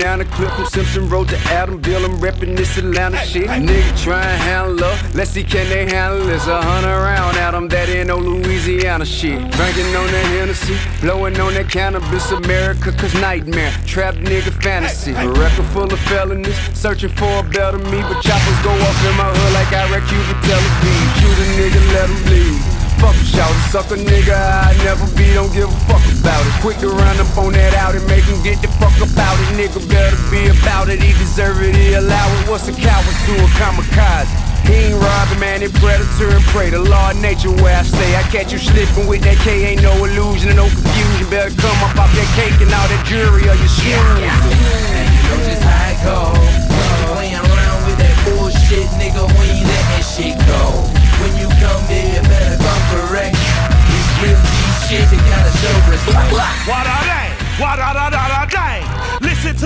Grip 0.00 0.12
banana 0.12 0.24
clip 0.30 0.50
from 0.52 0.64
Simpson 0.64 1.08
Road 1.10 1.28
to 1.28 1.36
Adamsville. 1.52 2.04
I'm 2.06 2.18
reppin' 2.20 2.56
this 2.56 2.78
Atlanta 2.78 3.18
shit. 3.18 3.48
Nigga 3.48 4.02
try 4.02 4.22
and 4.22 4.42
handle 4.42 4.84
up. 4.84 5.14
Let's 5.14 5.30
see, 5.30 5.44
can 5.44 5.68
they 5.68 5.84
handle 5.84 6.24
this? 6.26 6.46
A 6.46 6.62
hundred 6.62 6.96
round 6.96 7.36
at 7.36 7.54
'em, 7.54 7.68
that 7.68 7.88
ain't 7.90 8.08
no 8.08 8.16
Louisiana 8.16 9.04
shit. 9.04 9.38
Drinking 9.50 9.94
on 9.94 10.06
that 10.06 10.26
Hennessy, 10.36 10.76
blowing 11.02 11.38
on 11.38 11.52
that 11.52 11.68
cannabis. 11.68 12.30
America, 12.32 12.92
cause 12.92 13.14
nightmare. 13.14 13.72
Trap 13.84 14.14
nigga 14.14 14.52
fantasy. 14.62 15.12
A 15.12 15.28
record 15.28 15.66
full 15.74 15.92
of 15.92 16.00
felonies, 16.08 16.56
searching 16.72 17.10
for 17.10 17.40
a 17.40 17.42
better 17.42 17.78
me. 17.78 18.00
But 18.00 18.22
choppers 18.22 18.58
go 18.64 18.72
off 18.72 19.04
in 19.04 19.14
my 19.18 19.28
hood 19.36 19.52
like 19.52 19.72
I 19.72 19.84
wreck 19.92 20.06
you 20.10 20.20
to 20.28 20.34
Tel 20.46 20.62
Aviv. 20.70 21.02
Shoot 21.20 21.38
a 21.44 21.46
nigga, 21.60 21.80
let 21.92 22.08
him 22.08 22.22
bleed. 22.24 22.79
Fuck 23.00 23.16
a 23.16 23.24
shout, 23.24 23.54
suck 23.72 23.90
a 23.92 23.96
nigga, 23.96 24.36
I 24.36 24.76
never 24.84 25.08
be, 25.16 25.32
don't 25.32 25.48
give 25.52 25.72
a 25.72 25.80
fuck 25.88 26.04
about 26.20 26.44
it. 26.44 26.52
Quick 26.60 26.78
to 26.84 26.88
run 26.92 27.16
up 27.16 27.32
on 27.40 27.56
that 27.56 27.72
out 27.72 27.96
and 27.96 28.04
make 28.06 28.24
him 28.28 28.36
get 28.44 28.60
the 28.60 28.68
fuck 28.76 28.92
about 29.00 29.40
it. 29.40 29.56
Nigga 29.56 29.80
better 29.88 30.20
be 30.28 30.52
about 30.52 30.92
it, 30.92 31.00
he 31.00 31.16
deserve 31.16 31.64
it, 31.64 31.74
he 31.74 31.94
allow 31.96 32.28
it. 32.36 32.44
What's 32.44 32.68
a 32.68 32.76
coward 32.76 33.16
to 33.24 33.32
a 33.40 33.48
kamikaze? 33.56 34.28
He 34.68 34.92
ain't 34.92 35.00
robbing, 35.00 35.40
man, 35.40 35.64
he 35.64 35.68
predator 35.80 36.28
and 36.28 36.44
prey. 36.52 36.68
The 36.68 36.78
law 36.78 37.10
of 37.10 37.20
nature 37.24 37.50
where 37.64 37.80
I 37.80 37.82
stay. 37.82 38.14
I 38.14 38.22
catch 38.28 38.52
you 38.52 38.60
slipping 38.60 39.08
with 39.08 39.24
that 39.24 39.40
K, 39.40 39.72
ain't 39.72 39.80
no 39.80 39.96
illusion 40.04 40.52
and 40.52 40.60
no 40.60 40.68
confusion. 40.68 41.26
Better 41.32 41.50
come 41.56 41.80
up 41.80 41.96
off 41.96 42.12
that 42.12 42.28
cake 42.36 42.60
and 42.60 42.68
all 42.68 42.84
that 42.84 43.02
jewelry 43.08 43.48
or 43.48 43.56
your 43.56 43.72
shoes. 43.80 43.96
And 43.96 45.08
you 45.08 45.22
know 45.24 45.40
just 45.48 45.64
how 45.64 45.88
it 45.88 45.98
go. 46.04 46.36
When 46.36 46.84
you 46.84 47.08
playing 47.16 47.40
around 47.48 47.80
with 47.88 47.96
that 47.96 48.16
bullshit, 48.28 48.92
nigga, 49.00 49.24
we 49.40 49.48
ain't 49.48 49.64
letting 49.64 50.04
shit 50.04 50.36
go. 50.44 50.84
When 51.24 51.32
you 51.40 51.48
come 51.58 51.84
here, 51.88 52.19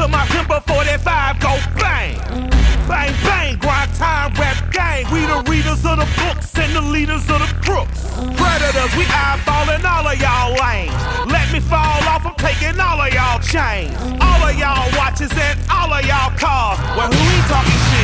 To 0.04 0.08
my 0.08 0.26
Timber 0.26 0.60
45 0.60 1.40
go 1.40 1.56
bang. 1.80 2.18
Bang, 2.86 3.14
bang, 3.24 3.56
grind 3.56 3.94
time 3.94 4.34
rap 4.34 4.70
gang. 4.70 5.06
We 5.10 5.24
the 5.24 5.40
readers 5.48 5.80
of 5.86 5.96
the 5.96 6.08
books 6.20 6.52
and 6.58 6.76
the 6.76 6.82
leaders 6.82 7.24
of 7.30 7.40
the 7.40 7.48
crooks. 7.64 8.04
Predators, 8.36 8.92
we 9.00 9.04
eyeballing 9.08 9.80
all 9.80 10.06
of 10.06 10.20
y'all 10.20 10.52
lanes. 10.60 10.92
Let 11.24 11.50
me 11.50 11.58
fall 11.58 12.04
off, 12.04 12.26
I'm 12.26 12.34
taking 12.36 12.78
all 12.78 13.00
of 13.00 13.14
y'all 13.14 13.40
chains. 13.54 13.94
All 14.18 14.42
of 14.42 14.58
y'all 14.58 14.90
watches 14.98 15.30
and 15.30 15.54
all 15.70 15.86
of 15.86 16.02
y'all 16.02 16.34
cars. 16.34 16.74
Well, 16.98 17.06
who 17.06 17.20
we 17.22 17.38
talking 17.46 17.82
to? 17.94 18.02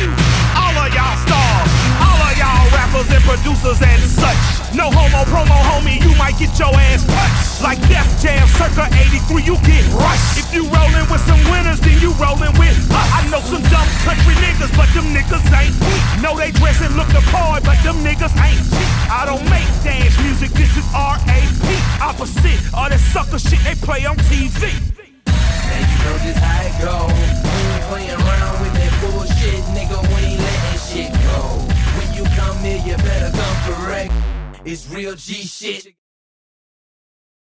All 0.55 0.75
of 0.79 0.87
y'all 0.95 1.17
stars. 1.27 1.67
All 1.99 2.21
of 2.23 2.33
y'all 2.39 2.71
rappers 2.71 3.11
and 3.11 3.19
producers 3.27 3.83
and 3.83 3.99
such. 3.99 4.39
No 4.71 4.87
homo 4.87 5.27
promo, 5.27 5.59
homie, 5.67 5.99
you 5.99 6.15
might 6.15 6.39
get 6.39 6.55
your 6.55 6.71
ass 6.71 7.03
punched. 7.03 7.59
Like 7.59 7.83
Def 7.91 8.07
Jam 8.23 8.47
circa 8.55 8.87
83, 8.95 9.43
you 9.43 9.59
get 9.67 9.83
rushed. 9.91 10.39
If 10.39 10.47
you 10.55 10.63
rollin' 10.71 11.03
with 11.11 11.19
some 11.27 11.43
winners, 11.51 11.83
then 11.83 11.99
you 11.99 12.15
rollin' 12.15 12.55
with 12.55 12.71
us. 12.87 13.07
I 13.11 13.27
know 13.27 13.43
some 13.43 13.63
dumb 13.67 13.89
country 14.07 14.39
niggas, 14.39 14.71
but 14.79 14.87
them 14.95 15.11
niggas 15.11 15.43
ain't 15.51 15.75
weak. 15.83 16.03
Know 16.23 16.39
they 16.39 16.55
dress 16.55 16.79
and 16.79 16.95
look 16.95 17.11
the 17.11 17.19
part, 17.27 17.67
but 17.67 17.75
them 17.83 17.99
niggas 18.07 18.31
ain't 18.39 18.63
cheap. 18.71 18.91
I 19.11 19.27
don't 19.27 19.43
make 19.51 19.67
dance 19.83 20.15
music, 20.23 20.55
this 20.55 20.71
is 20.79 20.87
R.A.P. 20.95 21.67
Opposite 21.99 22.63
all 22.71 22.87
that 22.87 23.03
sucker 23.11 23.37
shit 23.37 23.59
they 23.67 23.75
play 23.83 24.05
on 24.07 24.15
TV. 24.31 25.00
Know 26.03 26.17
just 26.25 26.39
how 26.39 26.65
it 26.65 26.75
go. 26.81 26.95
When 27.13 27.65
you 27.73 27.81
playing 27.89 28.19
around 28.21 28.61
with 28.61 28.73
that 28.73 28.93
bullshit, 29.01 29.63
nigga, 29.75 29.97
we 30.09 30.33
ain't 30.33 30.41
letting 30.41 30.81
shit 30.89 31.11
go. 31.29 31.39
When 31.97 32.09
you 32.17 32.23
come 32.35 32.57
here, 32.59 32.81
you 32.85 32.97
better 32.97 33.31
come 33.37 33.57
correct. 33.75 34.13
It's 34.65 34.89
real 34.89 35.15
G 35.15 35.43
shit. 35.43 36.00